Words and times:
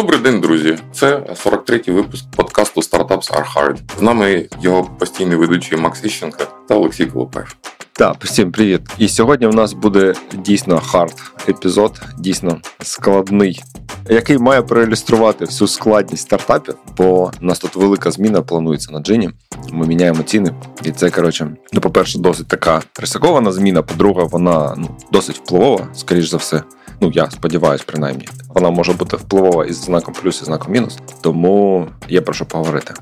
Добрий 0.00 0.20
день, 0.20 0.40
друзі! 0.40 0.78
Це 0.92 1.16
43-й 1.16 1.90
випуск 1.90 2.24
подкасту 2.36 2.80
Startups 2.80 3.32
Are 3.32 3.54
Hard. 3.54 3.76
З 3.98 4.02
нами 4.02 4.48
його 4.60 4.84
постійний 4.98 5.36
ведучий 5.36 5.78
Макс 5.78 6.04
Іщенко 6.04 6.44
та 6.68 6.74
Олексій 6.74 7.06
Колопаєв. 7.06 7.56
Так, 7.92 8.16
всім 8.24 8.52
привіт. 8.52 8.80
І 8.98 9.08
сьогодні 9.08 9.46
в 9.46 9.54
нас 9.54 9.72
буде 9.72 10.14
дійсно 10.32 10.80
hard 10.80 11.14
епізод, 11.48 12.00
дійсно 12.18 12.60
складний, 12.82 13.62
який 14.10 14.38
має 14.38 14.62
проілюструвати 14.62 15.44
всю 15.44 15.68
складність 15.68 16.22
стартапів, 16.22 16.74
бо 16.96 17.32
у 17.42 17.44
нас 17.44 17.58
тут 17.58 17.76
велика 17.76 18.10
зміна 18.10 18.42
планується 18.42 18.92
на 18.92 19.00
Джині. 19.00 19.30
Ми 19.72 19.86
міняємо 19.86 20.22
ціни, 20.22 20.54
і 20.84 20.90
це 20.90 21.10
коротше, 21.10 21.50
ну, 21.72 21.80
по-перше, 21.80 22.18
досить 22.18 22.48
така 22.48 22.82
рискована 23.00 23.52
зміна. 23.52 23.82
По-друге, 23.82 24.24
вона 24.24 24.74
ну 24.78 24.96
досить 25.12 25.38
впливова, 25.38 25.88
скоріш 25.94 26.28
за 26.28 26.36
все. 26.36 26.62
Ну 27.00 27.10
я 27.14 27.30
сподіваюся, 27.30 27.84
принаймні, 27.86 28.28
вона 28.48 28.70
може 28.70 28.92
бути 28.92 29.16
впливова 29.16 29.66
із 29.66 29.76
знаком 29.76 30.14
плюс 30.22 30.42
і 30.42 30.44
знаком 30.44 30.72
мінус. 30.72 30.98
Тому 31.20 31.88
є 32.08 32.20
про 32.20 32.34
що 32.34 32.46
поговорити. 32.46 32.94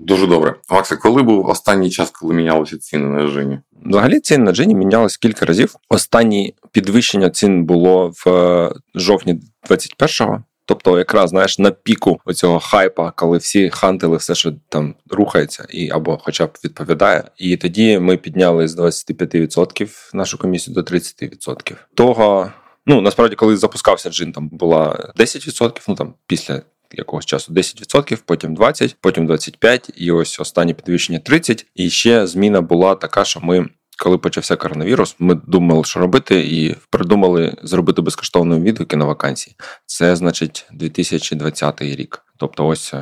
Дуже 0.00 0.26
добре. 0.26 0.54
Макси, 0.70 0.96
коли 0.96 1.22
був 1.22 1.46
останній 1.46 1.90
час, 1.90 2.10
коли 2.10 2.34
мінялися 2.34 2.78
ціни 2.78 3.06
на 3.06 3.30
джині? 3.30 3.60
Взагалі 3.84 4.20
ціни 4.20 4.44
на 4.44 4.52
джині 4.52 4.74
мінялись 4.74 5.16
кілька 5.16 5.46
разів. 5.46 5.74
Останнє 5.88 6.50
підвищення 6.72 7.30
цін 7.30 7.64
було 7.64 8.12
в 8.14 8.28
е, 8.28 8.72
жовтні 8.94 9.40
21-го. 9.70 10.42
Тобто, 10.68 10.98
якраз 10.98 11.30
знаєш 11.30 11.58
на 11.58 11.70
піку 11.70 12.20
оцього 12.24 12.60
хайпа, 12.60 13.10
коли 13.10 13.38
всі 13.38 13.70
хантили 13.70 14.16
все, 14.16 14.34
що 14.34 14.52
там 14.68 14.94
рухається, 15.10 15.66
і 15.70 15.90
або 15.90 16.18
хоча 16.22 16.46
б 16.46 16.58
відповідає. 16.64 17.24
І 17.36 17.56
тоді 17.56 17.98
ми 17.98 18.16
підняли 18.16 18.68
з 18.68 18.78
25% 18.78 20.14
нашу 20.14 20.38
комісію 20.38 20.74
до 20.74 20.80
30%. 20.80 21.74
Того, 21.94 22.52
ну 22.86 23.00
насправді, 23.00 23.36
коли 23.36 23.56
запускався 23.56 24.10
джин, 24.10 24.32
там 24.32 24.48
була 24.48 25.12
10%, 25.18 25.80
ну 25.88 25.94
там 25.94 26.14
після. 26.26 26.62
Якогось 26.92 27.24
часу 27.24 27.52
10%, 27.52 28.22
потім 28.26 28.56
20%, 28.56 28.94
потім 29.00 29.28
25%, 29.28 29.90
і 29.96 30.10
ось 30.10 30.40
останнє 30.40 30.74
підвищення 30.74 31.18
30%. 31.18 31.64
І 31.74 31.90
ще 31.90 32.26
зміна 32.26 32.60
була 32.60 32.94
така, 32.94 33.24
що 33.24 33.40
ми 33.40 33.68
коли 33.98 34.18
почався 34.18 34.56
коронавірус, 34.56 35.16
ми 35.18 35.34
думали, 35.34 35.84
що 35.84 36.00
робити, 36.00 36.40
і 36.40 36.76
придумали 36.90 37.56
зробити 37.62 38.02
безкоштовні 38.02 38.60
відгуки 38.60 38.96
на 38.96 39.04
вакансії. 39.04 39.56
Це 39.86 40.16
значить 40.16 40.66
2020 40.72 41.82
рік. 41.82 42.22
Тобто, 42.36 42.66
ось 42.66 42.94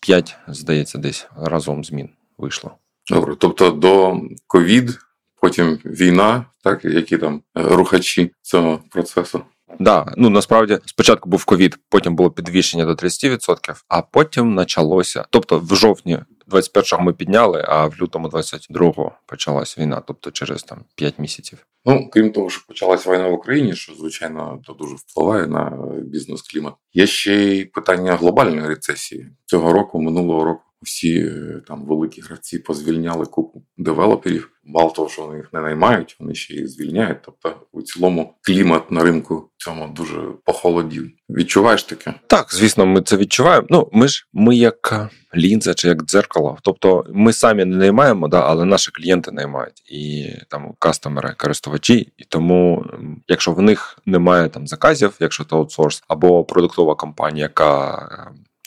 5, 0.00 0.36
здається, 0.48 0.98
десь 0.98 1.26
разом 1.36 1.84
змін 1.84 2.08
вийшло. 2.38 2.70
Добре, 3.10 3.36
тобто 3.38 3.70
до 3.70 4.20
ковід, 4.46 4.98
потім 5.40 5.78
війна, 5.84 6.46
так 6.64 6.84
які 6.84 7.18
там 7.18 7.42
е, 7.56 7.62
рухачі 7.62 8.30
цього 8.42 8.80
процесу. 8.90 9.42
Да, 9.80 10.12
ну 10.16 10.30
насправді 10.30 10.78
спочатку 10.86 11.30
був 11.30 11.44
ковід, 11.44 11.78
потім 11.88 12.16
було 12.16 12.30
підвищення 12.30 12.84
до 12.84 12.92
30%, 12.92 13.82
а 13.88 14.02
потім 14.02 14.56
почалося. 14.56 15.24
Тобто, 15.30 15.58
в 15.58 15.74
жовтні 15.74 16.18
21-го 16.50 17.02
ми 17.02 17.12
підняли, 17.12 17.64
а 17.68 17.86
в 17.86 17.94
лютому 18.02 18.28
22-го 18.28 19.12
почалась 19.26 19.78
війна, 19.78 20.02
тобто 20.06 20.30
через 20.30 20.62
там 20.62 20.84
5 20.94 21.18
місяців. 21.18 21.66
Ну 21.84 22.08
крім 22.12 22.32
того, 22.32 22.50
що 22.50 22.66
почалась 22.68 23.06
війна 23.06 23.28
в 23.28 23.32
Україні, 23.32 23.74
що 23.74 23.94
звичайно 23.94 24.60
то 24.64 24.72
дуже 24.72 24.94
впливає 24.94 25.46
на 25.46 25.88
бізнес-клімат. 26.04 26.74
Є 26.94 27.06
ще 27.06 27.34
й 27.34 27.64
питання 27.64 28.16
глобальної 28.16 28.66
рецесії 28.66 29.26
цього 29.46 29.72
року, 29.72 30.00
минулого 30.00 30.44
року. 30.44 30.62
Всі 30.82 31.18
е, 31.18 31.62
там 31.66 31.86
великі 31.86 32.22
гравці 32.22 32.58
позвільняли 32.58 33.26
купу 33.26 33.62
девелоперів. 33.76 34.50
Мало 34.64 34.90
того, 34.90 35.08
що 35.08 35.22
вони 35.22 35.36
їх 35.36 35.52
не 35.52 35.60
наймають, 35.60 36.16
вони 36.20 36.34
ще 36.34 36.54
їх 36.54 36.68
звільняють. 36.68 37.18
Тобто, 37.24 37.56
у 37.72 37.82
цілому 37.82 38.34
клімат 38.42 38.90
на 38.90 39.04
ринку 39.04 39.50
цьому 39.56 39.88
дуже 39.96 40.20
похолодів. 40.44 41.10
Відчуваєш 41.30 41.82
таке? 41.82 42.14
Так, 42.26 42.54
звісно, 42.54 42.86
ми 42.86 43.02
це 43.02 43.16
відчуваємо. 43.16 43.66
Ну 43.70 43.88
ми 43.92 44.08
ж 44.08 44.28
ми 44.32 44.56
як 44.56 45.10
лінза 45.36 45.74
чи 45.74 45.88
як 45.88 46.02
дзеркало. 46.02 46.58
Тобто, 46.62 47.06
ми 47.08 47.32
самі 47.32 47.64
не 47.64 47.76
наймаємо, 47.76 48.28
да, 48.28 48.40
але 48.40 48.64
наші 48.64 48.90
клієнти 48.90 49.32
наймають 49.32 49.82
і 49.92 50.28
там 50.48 50.74
кастомери, 50.78 51.34
користувачі. 51.36 52.12
І 52.16 52.24
тому, 52.28 52.84
якщо 53.28 53.52
в 53.52 53.62
них 53.62 53.98
немає 54.06 54.48
там 54.48 54.66
заказів, 54.66 55.14
якщо 55.20 55.44
це 55.44 55.56
аутсорс 55.56 56.02
або 56.08 56.44
продуктова 56.44 56.94
компанія, 56.94 57.42
яка 57.42 58.08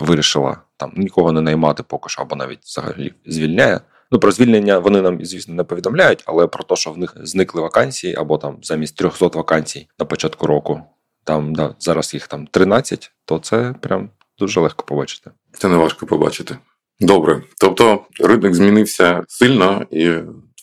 вирішила 0.02 0.62
там 0.78 0.94
нікого 0.96 1.32
не 1.32 1.42
наймати 1.42 1.84
поки 1.84 2.10
що, 2.10 2.22
або 2.22 2.36
навіть 2.36 2.64
взагалі 2.64 3.14
звільняє. 3.26 3.80
Ну, 4.12 4.20
про 4.20 4.32
звільнення 4.32 4.80
вони 4.80 5.02
нам, 5.02 5.26
звісно, 5.26 5.54
не 5.54 5.64
повідомляють, 5.64 6.24
але 6.26 6.48
про 6.48 6.64
те, 6.64 6.76
що 6.76 6.92
в 6.92 6.98
них 6.98 7.14
зникли 7.16 7.62
вакансії, 7.62 8.16
або 8.16 8.38
там 8.38 8.58
замість 8.62 8.98
300 8.98 9.28
вакансій 9.28 9.88
на 10.00 10.06
початку 10.06 10.48
року, 10.48 10.82
там 11.24 11.56
да, 11.56 11.76
зараз 11.80 12.14
їх 12.14 12.28
там 12.28 12.48
13, 12.48 13.12
то 13.26 13.40
це 13.40 13.76
прям 13.82 14.10
дуже 14.40 14.60
легко 14.60 14.86
побачити. 14.86 15.32
Це 15.52 15.68
не 15.68 15.78
важко 15.78 16.06
побачити. 16.06 16.58
Добре. 17.00 17.42
Тобто 17.60 18.06
ринок 18.20 18.54
змінився 18.54 19.24
сильно 19.28 19.86
і 19.92 20.12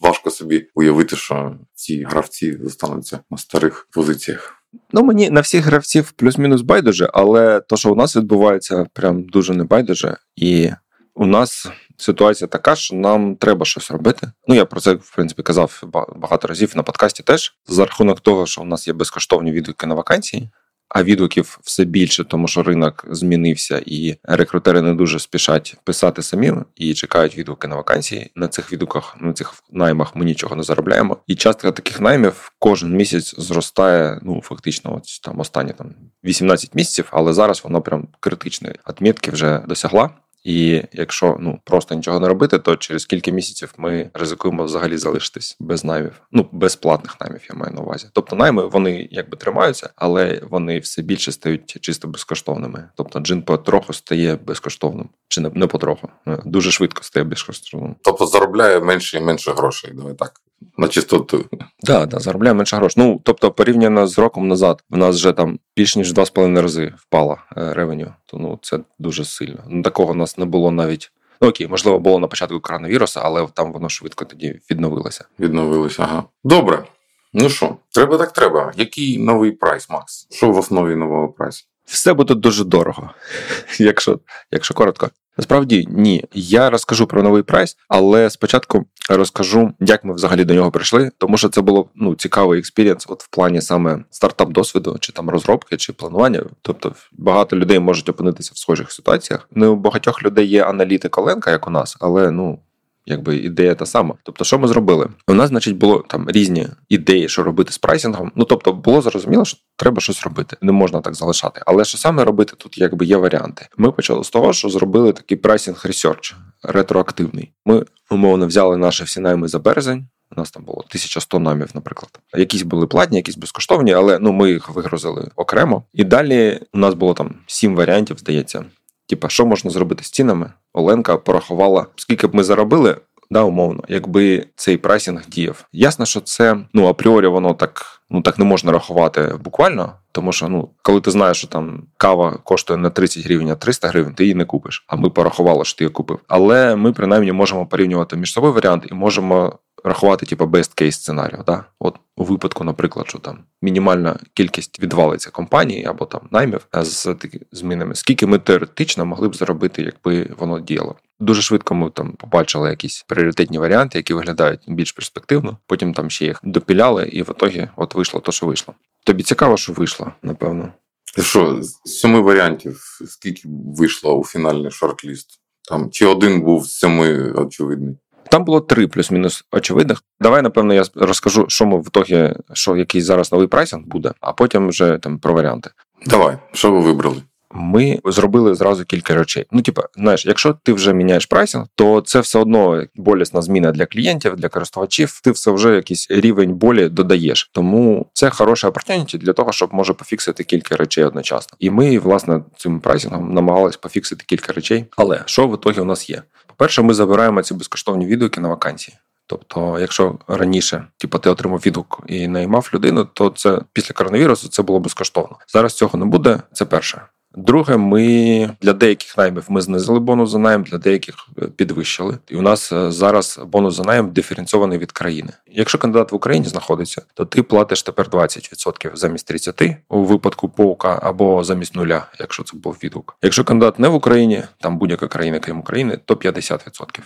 важко 0.00 0.30
собі 0.30 0.68
уявити, 0.74 1.16
що 1.16 1.56
ці 1.74 2.02
гравці 2.02 2.58
зостануться 2.62 3.18
на 3.30 3.38
старих 3.38 3.88
позиціях. 3.90 4.61
Ну, 4.92 5.02
мені 5.02 5.30
на 5.30 5.40
всіх 5.40 5.64
гравців 5.64 6.12
плюс-мінус 6.12 6.60
байдуже, 6.60 7.10
але 7.12 7.60
то, 7.60 7.76
що 7.76 7.92
у 7.92 7.94
нас 7.94 8.16
відбувається, 8.16 8.86
прям 8.92 9.22
дуже 9.22 9.54
не 9.54 9.64
байдуже. 9.64 10.16
І 10.36 10.70
у 11.14 11.26
нас 11.26 11.68
ситуація 11.96 12.48
така, 12.48 12.76
що 12.76 12.96
нам 12.96 13.36
треба 13.36 13.66
щось 13.66 13.90
робити. 13.90 14.32
Ну, 14.48 14.54
я 14.54 14.64
про 14.64 14.80
це, 14.80 14.92
в 14.92 15.12
принципі, 15.14 15.42
казав 15.42 15.82
багато 16.16 16.48
разів 16.48 16.72
на 16.76 16.82
подкасті 16.82 17.22
теж. 17.22 17.54
За 17.66 17.84
рахунок 17.84 18.20
того, 18.20 18.46
що 18.46 18.62
у 18.62 18.64
нас 18.64 18.86
є 18.88 18.92
безкоштовні 18.92 19.52
відгуки 19.52 19.86
на 19.86 19.94
вакансії 19.94 20.50
а 20.94 21.02
відгуків 21.02 21.58
все 21.62 21.84
більше, 21.84 22.24
тому 22.24 22.48
що 22.48 22.62
ринок 22.62 23.04
змінився, 23.10 23.82
і 23.86 24.16
рекрутери 24.22 24.82
не 24.82 24.94
дуже 24.94 25.18
спішать 25.18 25.76
писати 25.84 26.22
самі 26.22 26.52
і 26.76 26.94
чекають 26.94 27.38
відгуки 27.38 27.68
на 27.68 27.76
вакансії. 27.76 28.30
На 28.36 28.48
цих 28.48 28.72
відгуках, 28.72 29.16
на 29.20 29.32
цих 29.32 29.54
наймах 29.70 30.16
ми 30.16 30.24
нічого 30.24 30.56
не 30.56 30.62
заробляємо. 30.62 31.16
І 31.26 31.34
частка 31.34 31.72
таких 31.72 32.00
наймів 32.00 32.52
кожен 32.58 32.96
місяць 32.96 33.34
зростає. 33.38 34.20
Ну 34.22 34.40
фактично, 34.44 34.96
от 34.96 35.22
там 35.22 35.40
останні 35.40 35.72
там 35.72 35.94
18 36.24 36.74
місяців, 36.74 37.08
але 37.10 37.32
зараз 37.32 37.64
воно 37.64 37.82
прям 37.82 38.08
критичної 38.20 38.74
відмітки 38.88 39.30
вже 39.30 39.62
досягла. 39.68 40.10
І 40.44 40.82
якщо 40.92 41.36
ну 41.40 41.60
просто 41.64 41.94
нічого 41.94 42.20
не 42.20 42.28
робити, 42.28 42.58
то 42.58 42.76
через 42.76 43.04
кілька 43.04 43.30
місяців 43.30 43.74
ми 43.76 44.10
ризикуємо 44.14 44.64
взагалі 44.64 44.96
залишитись 44.96 45.56
без 45.60 45.84
наймів. 45.84 46.20
Ну 46.32 46.48
безплатних 46.52 47.20
наймів 47.20 47.40
я 47.50 47.54
маю 47.54 47.74
на 47.74 47.80
увазі. 47.80 48.06
Тобто 48.12 48.36
найми 48.36 48.66
вони 48.66 49.08
якби 49.10 49.36
тримаються, 49.36 49.90
але 49.96 50.40
вони 50.50 50.78
все 50.78 51.02
більше 51.02 51.32
стають 51.32 51.78
чисто 51.80 52.08
безкоштовними. 52.08 52.88
Тобто 52.96 53.20
джин 53.20 53.42
потроху 53.42 53.92
стає 53.92 54.36
безкоштовним, 54.36 55.08
чи 55.28 55.40
не, 55.40 55.50
не 55.54 55.66
потроху 55.66 56.08
дуже 56.44 56.70
швидко 56.70 57.02
стає 57.02 57.24
безкоштовним. 57.24 57.96
Тобто 58.02 58.26
заробляє 58.26 58.80
менше 58.80 59.18
і 59.18 59.20
менше 59.20 59.52
грошей. 59.52 59.90
Давай 59.94 60.14
так 60.14 60.40
на 60.78 60.88
чистоту. 60.88 61.44
Да, 61.82 62.06
да, 62.06 62.18
заробляє 62.18 62.54
менше 62.54 62.76
грошей. 62.76 63.04
Ну 63.04 63.20
тобто, 63.24 63.50
порівняно 63.50 64.06
з 64.06 64.18
роком 64.18 64.48
назад, 64.48 64.84
в 64.90 64.96
нас 64.96 65.16
вже 65.16 65.32
там 65.32 65.58
більш 65.76 65.96
ніж 65.96 66.14
2,5 66.14 66.62
рази 66.62 66.92
впала 66.96 67.36
ревеню. 67.50 68.14
То 68.26 68.36
ну 68.38 68.58
це 68.62 68.78
дуже 68.98 69.24
сильно. 69.24 69.64
Ну 69.68 69.82
такого 69.82 70.12
у 70.12 70.16
нас 70.16 70.38
не 70.38 70.44
було 70.44 70.70
навіть. 70.70 71.12
Ну 71.40 71.48
окей, 71.48 71.68
можливо, 71.68 71.98
було 71.98 72.18
на 72.18 72.26
початку 72.26 72.60
коронавіруса, 72.60 73.20
але 73.24 73.46
там 73.54 73.72
воно 73.72 73.88
швидко 73.88 74.24
тоді 74.24 74.60
відновилося. 74.70 75.24
Відновилося, 75.40 76.02
ага. 76.02 76.24
Добре. 76.44 76.84
Ну 77.32 77.48
що, 77.48 77.76
треба 77.94 78.18
так 78.18 78.32
треба. 78.32 78.72
Який 78.76 79.18
новий 79.18 79.52
прайс, 79.52 79.90
Макс? 79.90 80.26
Що 80.30 80.50
в 80.50 80.58
основі 80.58 80.96
нового 80.96 81.28
прайсу? 81.28 81.64
Все 81.84 82.14
буде 82.14 82.34
дуже 82.34 82.64
дорого, 82.64 83.10
якщо 83.78 84.20
якщо 84.50 84.74
коротко. 84.74 85.10
Насправді 85.36 85.86
ні. 85.90 86.24
Я 86.34 86.70
розкажу 86.70 87.06
про 87.06 87.22
новий 87.22 87.42
прайс, 87.42 87.76
але 87.88 88.30
спочатку 88.30 88.84
розкажу, 89.10 89.72
як 89.80 90.04
ми 90.04 90.14
взагалі 90.14 90.44
до 90.44 90.54
нього 90.54 90.70
прийшли, 90.70 91.10
тому 91.18 91.36
що 91.36 91.48
це 91.48 91.60
було 91.60 91.88
ну 91.94 92.14
цікавий 92.14 92.58
experience, 92.58 93.06
от 93.08 93.22
в 93.22 93.28
плані 93.28 93.60
саме 93.60 94.04
стартап 94.10 94.52
досвіду, 94.52 94.96
чи 95.00 95.12
там 95.12 95.30
розробки, 95.30 95.76
чи 95.76 95.92
планування. 95.92 96.44
Тобто 96.62 96.94
багато 97.12 97.56
людей 97.56 97.78
можуть 97.78 98.08
опинитися 98.08 98.52
в 98.54 98.58
схожих 98.58 98.92
ситуаціях. 98.92 99.48
Не 99.50 99.66
у 99.66 99.76
багатьох 99.76 100.22
людей 100.22 100.46
є 100.46 100.64
аналітика 100.64 101.20
Ленка, 101.20 101.50
як 101.50 101.66
у 101.66 101.70
нас, 101.70 101.96
але 102.00 102.30
ну 102.30 102.58
якби 103.06 103.36
ідея 103.36 103.74
та 103.74 103.86
сама. 103.86 104.14
Тобто, 104.22 104.44
що 104.44 104.58
ми 104.58 104.68
зробили? 104.68 105.08
У 105.28 105.34
нас, 105.34 105.48
значить, 105.48 105.76
було 105.76 106.04
там 106.08 106.30
різні 106.30 106.66
ідеї, 106.88 107.28
що 107.28 107.42
робити 107.42 107.72
з 107.72 107.78
прайсингом. 107.78 108.32
Ну 108.36 108.44
тобто, 108.44 108.72
було 108.72 109.02
зрозуміло, 109.02 109.44
що 109.44 109.58
треба 109.76 110.00
щось 110.00 110.22
робити. 110.22 110.56
Не 110.60 110.72
можна 110.72 111.00
так 111.00 111.14
залишати. 111.14 111.60
Але 111.66 111.84
що 111.84 111.98
саме 111.98 112.24
робити 112.24 112.54
тут, 112.58 112.78
якби 112.78 113.06
є 113.06 113.16
варіанти. 113.16 113.66
Ми 113.76 113.92
почали 113.92 114.24
з 114.24 114.30
того, 114.30 114.52
що 114.52 114.68
зробили 114.68 115.12
такий 115.12 115.36
прайсинг 115.36 115.82
research 115.84 116.36
ретроактивний. 116.62 117.52
Ми 117.66 117.84
умовно 118.10 118.46
взяли 118.46 118.76
наші 118.76 119.04
всі 119.04 119.20
найми 119.20 119.48
за 119.48 119.58
березень. 119.58 120.06
У 120.36 120.40
нас 120.40 120.50
там 120.50 120.64
було 120.64 120.78
1100 120.78 121.38
намів, 121.38 121.70
наприклад. 121.74 122.20
Якісь 122.36 122.62
були 122.62 122.86
платні, 122.86 123.16
якісь 123.16 123.36
безкоштовні, 123.36 123.92
але 123.92 124.18
ну 124.18 124.32
ми 124.32 124.50
їх 124.50 124.70
вигрузили 124.70 125.30
окремо. 125.36 125.84
І 125.92 126.04
далі 126.04 126.60
у 126.72 126.78
нас 126.78 126.94
було 126.94 127.14
там 127.14 127.34
сім 127.46 127.76
варіантів, 127.76 128.18
здається. 128.18 128.64
Типа, 129.08 129.28
що 129.28 129.46
можна 129.46 129.70
зробити 129.70 130.04
з 130.04 130.10
цінами? 130.10 130.52
Оленка 130.72 131.16
порахувала, 131.16 131.86
скільки 131.96 132.26
б 132.26 132.34
ми 132.34 132.44
заробили, 132.44 132.96
да, 133.30 133.42
умовно, 133.42 133.84
якби 133.88 134.46
цей 134.56 134.76
прайсинг 134.76 135.28
діяв. 135.28 135.64
Ясно, 135.72 136.06
що 136.06 136.20
це 136.20 136.56
ну 136.72 136.86
апріорі 136.86 137.26
воно 137.26 137.54
так 137.54 138.02
Ну 138.14 138.22
так 138.22 138.38
не 138.38 138.44
можна 138.44 138.72
рахувати 138.72 139.34
буквально, 139.44 139.92
тому 140.12 140.32
що 140.32 140.48
ну, 140.48 140.68
коли 140.82 141.00
ти 141.00 141.10
знаєш, 141.10 141.36
що 141.36 141.46
там 141.46 141.82
кава 141.96 142.38
коштує 142.44 142.78
на 142.78 142.90
30 142.90 143.24
гривень, 143.24 143.50
а 143.50 143.54
300 143.54 143.88
гривень, 143.88 144.14
ти 144.14 144.24
її 144.24 144.34
не 144.34 144.44
купиш. 144.44 144.84
А 144.88 144.96
ми 144.96 145.10
порахували, 145.10 145.64
що 145.64 145.78
ти 145.78 145.84
її 145.84 145.92
купив. 145.92 146.18
Але 146.28 146.76
ми 146.76 146.92
принаймні 146.92 147.32
можемо 147.32 147.66
порівнювати 147.66 148.16
між 148.16 148.32
собою 148.32 148.52
варіант 148.52 148.86
і 148.90 148.94
можемо 148.94 149.58
рахувати, 149.84 150.26
типу, 150.26 150.44
best 150.44 150.82
case 150.82 150.92
сценарію. 150.92 151.42
Да? 151.46 151.64
От 151.78 151.96
у 152.16 152.24
випадку, 152.24 152.64
наприклад, 152.64 153.08
що 153.08 153.18
там 153.18 153.38
мінімальна 153.62 154.18
кількість 154.34 154.80
відвалиться 154.80 155.30
компанії 155.30 155.84
або 155.84 156.04
там 156.04 156.20
наймів 156.30 156.66
з 156.72 157.14
такими 157.14 157.44
змінами, 157.52 157.94
скільки 157.94 158.26
ми 158.26 158.38
теоретично 158.38 159.06
могли 159.06 159.28
б 159.28 159.36
заробити, 159.36 159.82
якби 159.82 160.30
воно 160.38 160.60
діяло. 160.60 160.96
Дуже 161.20 161.42
швидко 161.42 161.74
ми 161.74 161.90
там 161.90 162.12
побачили 162.12 162.70
якісь 162.70 163.04
пріоритетні 163.08 163.58
варіанти, 163.58 163.98
які 163.98 164.14
виглядають 164.14 164.60
більш 164.66 164.92
перспективно. 164.92 165.58
Потім 165.66 165.94
там 165.94 166.10
ще 166.10 166.24
їх 166.24 166.40
допіляли, 166.42 167.08
і 167.12 167.22
в 167.22 167.30
ітогі 167.30 167.68
от 167.76 167.94
вийшло 167.94 168.20
то, 168.20 168.32
що 168.32 168.46
вийшло. 168.46 168.74
Тобі 169.04 169.22
цікаво, 169.22 169.56
що 169.56 169.72
вийшло, 169.72 170.12
напевно. 170.22 170.72
Що, 171.18 171.62
з 171.62 171.80
сьоми 171.84 172.20
варіантів, 172.20 173.00
скільки 173.06 173.42
вийшло 173.48 174.14
у 174.14 174.24
фінальний 174.24 174.70
шорт-ліст? 174.70 175.26
Там 175.68 175.90
чи 175.90 176.06
один 176.06 176.40
був 176.40 176.66
з 176.66 176.78
сьоми 176.78 177.32
очевидний? 177.32 177.96
Там 178.32 178.44
було 178.44 178.60
три 178.60 178.86
плюс-мінус 178.86 179.44
очевидних. 179.52 180.02
Давай, 180.20 180.42
напевно, 180.42 180.74
я 180.74 180.84
розкажу, 180.94 181.44
що 181.48 181.66
ми 181.66 181.78
в 181.78 181.86
ітогі, 181.86 182.34
що 182.52 182.76
який 182.76 183.00
зараз 183.00 183.32
новий 183.32 183.46
прайсинг 183.46 183.86
буде, 183.86 184.12
а 184.20 184.32
потім 184.32 184.68
вже 184.68 184.98
там 184.98 185.18
про 185.18 185.34
варіанти. 185.34 185.70
Давай, 186.06 186.36
що 186.52 186.72
ви 186.72 186.80
вибрали? 186.80 187.22
Ми 187.54 188.00
зробили 188.04 188.54
зразу 188.54 188.84
кілька 188.84 189.14
речей. 189.14 189.46
Ну, 189.52 189.62
типа, 189.62 189.82
знаєш, 189.96 190.26
якщо 190.26 190.56
ти 190.62 190.72
вже 190.72 190.94
міняєш 190.94 191.26
прайсинг, 191.26 191.66
то 191.74 192.00
це 192.00 192.20
все 192.20 192.38
одно 192.38 192.84
болісна 192.94 193.42
зміна 193.42 193.72
для 193.72 193.86
клієнтів, 193.86 194.36
для 194.36 194.48
користувачів. 194.48 195.20
Ти 195.24 195.30
все 195.30 195.50
вже 195.50 195.74
якийсь 195.74 196.10
рівень 196.10 196.54
болі 196.54 196.88
додаєш. 196.88 197.50
Тому 197.54 198.06
це 198.12 198.30
хороша 198.30 198.68
opportunity 198.68 199.18
для 199.18 199.32
того, 199.32 199.52
щоб 199.52 199.74
може 199.74 199.92
пофіксити 199.92 200.44
кілька 200.44 200.76
речей 200.76 201.04
одночасно. 201.04 201.56
І 201.60 201.70
ми, 201.70 201.98
власне, 201.98 202.40
цим 202.56 202.80
прайсингом 202.80 203.34
намагалися 203.34 203.78
пофіксити 203.82 204.24
кілька 204.26 204.52
речей. 204.52 204.84
Але 204.96 205.22
що 205.26 205.48
в 205.48 205.54
ітогі 205.54 205.80
у 205.80 205.84
нас 205.84 206.10
є? 206.10 206.22
По-перше, 206.56 206.82
ми 206.82 206.94
забираємо 206.94 207.42
ці 207.42 207.54
безкоштовні 207.54 208.06
відгуки 208.06 208.40
на 208.40 208.48
вакансії. 208.48 208.96
Тобто, 209.26 209.78
якщо 209.80 210.18
раніше 210.28 210.86
типу, 210.98 211.18
ти 211.18 211.30
отримав 211.30 211.58
відгук 211.66 212.00
і 212.06 212.28
наймав 212.28 212.70
людину, 212.74 213.04
то 213.04 213.30
це 213.30 213.60
після 213.72 213.92
коронавірусу 213.94 214.48
це 214.48 214.62
було 214.62 214.80
безкоштовно. 214.80 215.38
Зараз 215.48 215.74
цього 215.74 215.98
не 215.98 216.04
буде. 216.04 216.40
Це 216.52 216.64
перше. 216.64 217.02
Друге, 217.34 217.76
ми 217.76 218.50
для 218.60 218.72
деяких 218.72 219.18
наймів 219.18 219.44
ми 219.48 219.60
знизили 219.60 220.00
бонус 220.00 220.30
за 220.30 220.38
найм, 220.38 220.62
для 220.62 220.78
деяких 220.78 221.14
е, 221.42 221.46
підвищили. 221.46 222.18
І 222.28 222.36
у 222.36 222.42
нас 222.42 222.72
е, 222.72 222.90
зараз 222.90 223.40
бонус 223.46 223.74
за 223.74 223.82
найм 223.82 224.10
диференційований 224.10 224.78
від 224.78 224.92
країни. 224.92 225.32
Якщо 225.46 225.78
кандидат 225.78 226.12
в 226.12 226.14
Україні 226.14 226.46
знаходиться, 226.46 227.02
то 227.14 227.24
ти 227.24 227.42
платиш 227.42 227.82
тепер 227.82 228.08
20% 228.08 228.96
замість 228.96 229.32
30% 229.32 229.76
у 229.88 230.04
випадку 230.04 230.48
паука 230.48 231.00
або 231.02 231.44
замість 231.44 231.76
нуля, 231.76 232.06
якщо 232.20 232.42
це 232.42 232.56
був 232.56 232.78
відгук. 232.82 233.16
Якщо 233.22 233.44
кандидат 233.44 233.78
не 233.78 233.88
в 233.88 233.94
Україні, 233.94 234.42
там 234.60 234.78
будь-яка 234.78 235.08
країна, 235.08 235.38
крім 235.38 235.58
України, 235.58 235.98
то 236.04 236.14
50%. 236.14 237.00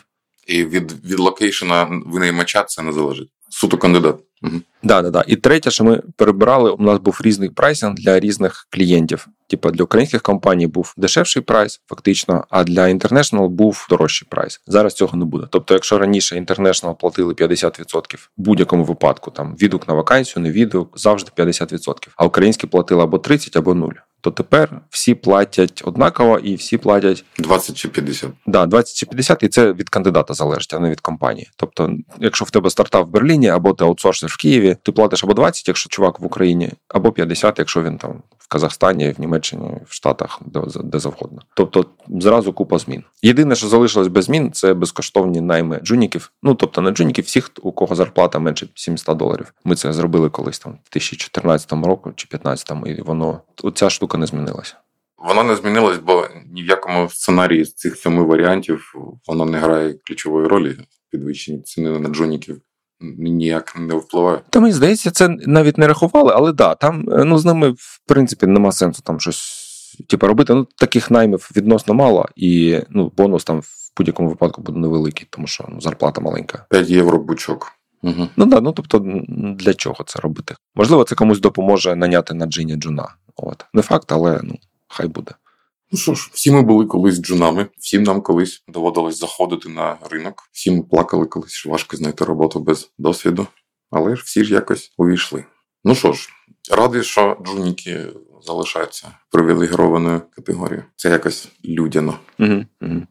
І 0.46 0.64
від 0.64 1.04
від 1.04 1.18
локейшена 1.18 2.02
винаймача 2.06 2.62
це 2.62 2.82
не 2.82 2.92
залежить. 2.92 3.28
Суто 3.48 3.78
кандидат. 3.78 4.16
Угу. 4.42 4.60
Да, 4.82 5.02
да, 5.02 5.10
да. 5.10 5.24
І 5.26 5.36
третє, 5.36 5.70
що 5.70 5.84
ми 5.84 6.02
перебирали, 6.16 6.70
у 6.70 6.82
нас 6.82 6.98
був 6.98 7.20
різний 7.20 7.48
прайсинг 7.48 7.94
для 7.94 8.20
різних 8.20 8.66
клієнтів. 8.70 9.28
Типа 9.48 9.70
для 9.70 9.84
українських 9.84 10.22
компаній 10.22 10.66
був 10.66 10.94
дешевший 10.96 11.42
прайс, 11.42 11.80
фактично, 11.88 12.44
а 12.50 12.64
для 12.64 12.82
International 12.82 13.48
був 13.48 13.86
дорожчий 13.90 14.28
прайс. 14.30 14.60
Зараз 14.66 14.94
цього 14.94 15.18
не 15.18 15.24
буде. 15.24 15.46
Тобто, 15.50 15.74
якщо 15.74 15.98
раніше 15.98 16.36
International 16.36 16.94
платили 16.94 17.34
50% 17.34 18.16
в 18.16 18.28
будь-якому 18.36 18.84
випадку, 18.84 19.30
там 19.30 19.56
відгук 19.56 19.88
на 19.88 19.94
вакансію, 19.94 20.42
не 20.42 20.50
відгук, 20.50 20.98
завжди 20.98 21.30
50%, 21.36 22.08
а 22.16 22.24
українські 22.24 22.66
платили 22.66 23.02
або 23.02 23.18
30, 23.18 23.56
або 23.56 23.74
0 23.74 23.92
то 24.26 24.30
тепер 24.30 24.80
всі 24.90 25.14
платять 25.14 25.82
однаково 25.84 26.38
і 26.38 26.54
всі 26.54 26.78
платять 26.78 27.24
20 27.38 27.76
чи 27.76 27.88
50. 27.88 28.30
Да, 28.46 28.66
20 28.66 28.96
чи 28.96 29.06
50, 29.06 29.42
і 29.42 29.48
це 29.48 29.72
від 29.72 29.88
кандидата 29.88 30.34
залежить, 30.34 30.74
а 30.74 30.78
не 30.78 30.90
від 30.90 31.00
компанії. 31.00 31.50
Тобто, 31.56 31.92
якщо 32.20 32.44
в 32.44 32.50
тебе 32.50 32.70
стартап 32.70 33.06
в 33.06 33.10
Берліні 33.10 33.48
або 33.48 33.72
ти 33.72 33.84
аутсорсер 34.26 34.30
в 34.30 34.36
Києві, 34.36 34.76
ти 34.82 34.92
платиш 34.92 35.24
або 35.24 35.34
20, 35.34 35.68
якщо 35.68 35.88
чувак 35.88 36.20
в 36.20 36.26
Україні, 36.26 36.70
або 36.88 37.12
50, 37.12 37.58
якщо 37.58 37.82
він 37.82 37.98
там 37.98 38.22
в 38.38 38.48
Казахстані, 38.48 39.10
в 39.10 39.20
Німеччині, 39.20 39.70
в 39.88 39.92
Штатах, 39.92 40.40
де, 40.46 40.60
де 40.84 40.98
завгодно. 40.98 41.42
Тобто 41.54 41.86
зразу 42.08 42.52
купа 42.52 42.78
змін. 42.78 43.04
Єдине, 43.22 43.54
що 43.54 43.68
залишилось 43.68 44.08
без 44.08 44.24
змін, 44.24 44.52
це 44.52 44.74
безкоштовні 44.74 45.40
найми 45.40 45.80
джуніків. 45.82 46.32
Ну 46.42 46.54
тобто 46.54 46.80
не 46.80 46.90
джуніків, 46.90 47.24
всіх, 47.24 47.50
у 47.62 47.72
кого 47.72 47.94
зарплата 47.94 48.38
менше 48.38 48.68
700 48.74 49.16
доларів. 49.16 49.54
Ми 49.64 49.76
це 49.76 49.92
зробили 49.92 50.30
колись 50.30 50.58
там 50.58 50.72
в 50.72 50.90
2014 50.92 51.72
році 51.72 52.02
чи 52.16 52.28
2015, 52.30 52.98
і 52.98 53.02
воно 53.02 53.40
ця 53.74 53.90
штука 53.90 54.18
не 54.18 54.26
змінилася. 54.26 54.74
Вона 55.18 55.42
не 55.42 55.56
змінилась, 55.56 55.98
бо 55.98 56.28
ні 56.52 56.62
в 56.62 56.66
якому 56.66 57.08
сценарії 57.08 57.64
з 57.64 57.74
цих 57.74 57.96
семи 57.96 58.22
варіантів 58.22 58.94
воно 59.26 59.44
не 59.44 59.58
грає 59.58 59.94
ключової 60.06 60.46
ролі. 60.48 60.76
Підвищені 61.10 61.62
ціни 61.62 61.98
на 61.98 62.08
джуніків 62.08 62.60
ніяк 63.00 63.76
не 63.78 63.94
впливає. 63.94 64.40
Та 64.50 64.60
мені 64.60 64.72
здається, 64.72 65.10
це 65.10 65.28
навіть 65.28 65.78
не 65.78 65.86
рахували, 65.86 66.32
але 66.36 66.52
да, 66.52 66.74
там 66.74 67.04
ну 67.06 67.38
з 67.38 67.44
ними 67.44 67.70
в 67.70 68.00
принципі 68.06 68.46
нема 68.46 68.72
сенсу 68.72 69.02
там 69.02 69.20
щось 69.20 69.66
типу, 70.08 70.26
робити. 70.26 70.54
Ну 70.54 70.66
таких 70.76 71.10
наймів 71.10 71.50
відносно 71.56 71.94
мало, 71.94 72.28
і 72.36 72.80
ну 72.90 73.12
бонус 73.16 73.44
там 73.44 73.60
в 73.60 73.92
будь-якому 73.96 74.28
випадку 74.28 74.62
буде 74.62 74.78
невеликий, 74.78 75.26
тому 75.30 75.46
що 75.46 75.64
ну, 75.68 75.80
зарплата 75.80 76.20
маленька. 76.20 76.66
5 76.70 76.90
євро 76.90 77.18
бучок. 77.18 77.72
Угу. 78.02 78.28
Ну 78.36 78.46
да, 78.46 78.60
ну 78.60 78.72
тобто 78.72 79.04
для 79.58 79.74
чого 79.74 80.04
це 80.06 80.20
робити? 80.20 80.54
Можливо, 80.74 81.04
це 81.04 81.14
комусь 81.14 81.40
допоможе 81.40 81.96
наняти 81.96 82.34
на 82.34 82.46
джині 82.46 82.76
джуна. 82.76 83.14
От 83.36 83.64
не 83.74 83.82
факт, 83.82 84.12
але 84.12 84.40
ну 84.42 84.58
хай 84.88 85.06
буде. 85.06 85.32
Ну 85.92 85.98
що 85.98 86.14
ж, 86.14 86.30
всі 86.32 86.50
ми 86.50 86.62
були 86.62 86.86
колись 86.86 87.20
джунами, 87.22 87.66
всім 87.78 88.02
нам 88.02 88.20
колись 88.20 88.64
доводилось 88.68 89.18
заходити 89.18 89.68
на 89.68 89.96
ринок, 90.10 90.48
всі 90.52 90.70
ми 90.70 90.82
плакали 90.82 91.26
колись, 91.26 91.52
що 91.52 91.70
важко 91.70 91.96
знайти 91.96 92.24
роботу 92.24 92.60
без 92.60 92.90
досвіду, 92.98 93.46
але 93.90 94.16
ж 94.16 94.22
всі 94.26 94.44
ж 94.44 94.54
якось 94.54 94.92
увійшли. 94.98 95.44
Ну 95.84 95.94
що 95.94 96.12
ж, 96.12 96.28
радий, 96.70 97.02
що 97.02 97.38
джуніки 97.46 98.06
залишаються 98.42 99.08
привілегірованою 99.30 100.20
категорією. 100.36 100.84
Це 100.96 101.10
якось 101.10 101.48
людяно. 101.64 102.18
Угу, 102.38 102.64
угу. 102.82 103.02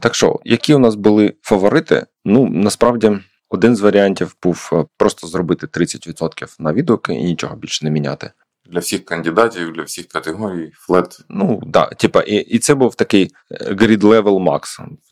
Так 0.00 0.14
що, 0.14 0.40
які 0.44 0.74
у 0.74 0.78
нас 0.78 0.94
були 0.94 1.34
фаворити? 1.42 2.06
Ну 2.24 2.46
насправді. 2.46 3.18
Один 3.48 3.76
з 3.76 3.80
варіантів 3.80 4.36
був 4.42 4.70
е, 4.72 4.84
просто 4.96 5.26
зробити 5.26 5.66
30% 5.66 6.56
на 6.58 6.72
відгуки 6.72 7.14
і 7.14 7.24
нічого 7.24 7.56
більше 7.56 7.84
не 7.84 7.90
міняти 7.90 8.30
для 8.66 8.80
всіх 8.80 9.04
кандидатів, 9.04 9.72
для 9.72 9.82
всіх 9.82 10.06
категорій, 10.06 10.72
флет. 10.74 11.18
Ну 11.28 11.60
да, 11.66 11.86
типа, 11.86 12.20
і 12.20 12.36
і 12.36 12.58
це 12.58 12.74
був 12.74 12.94
такий 12.94 13.30
е, 13.50 13.72
grid 13.74 14.00
level 14.00 14.44
max, 14.44 14.62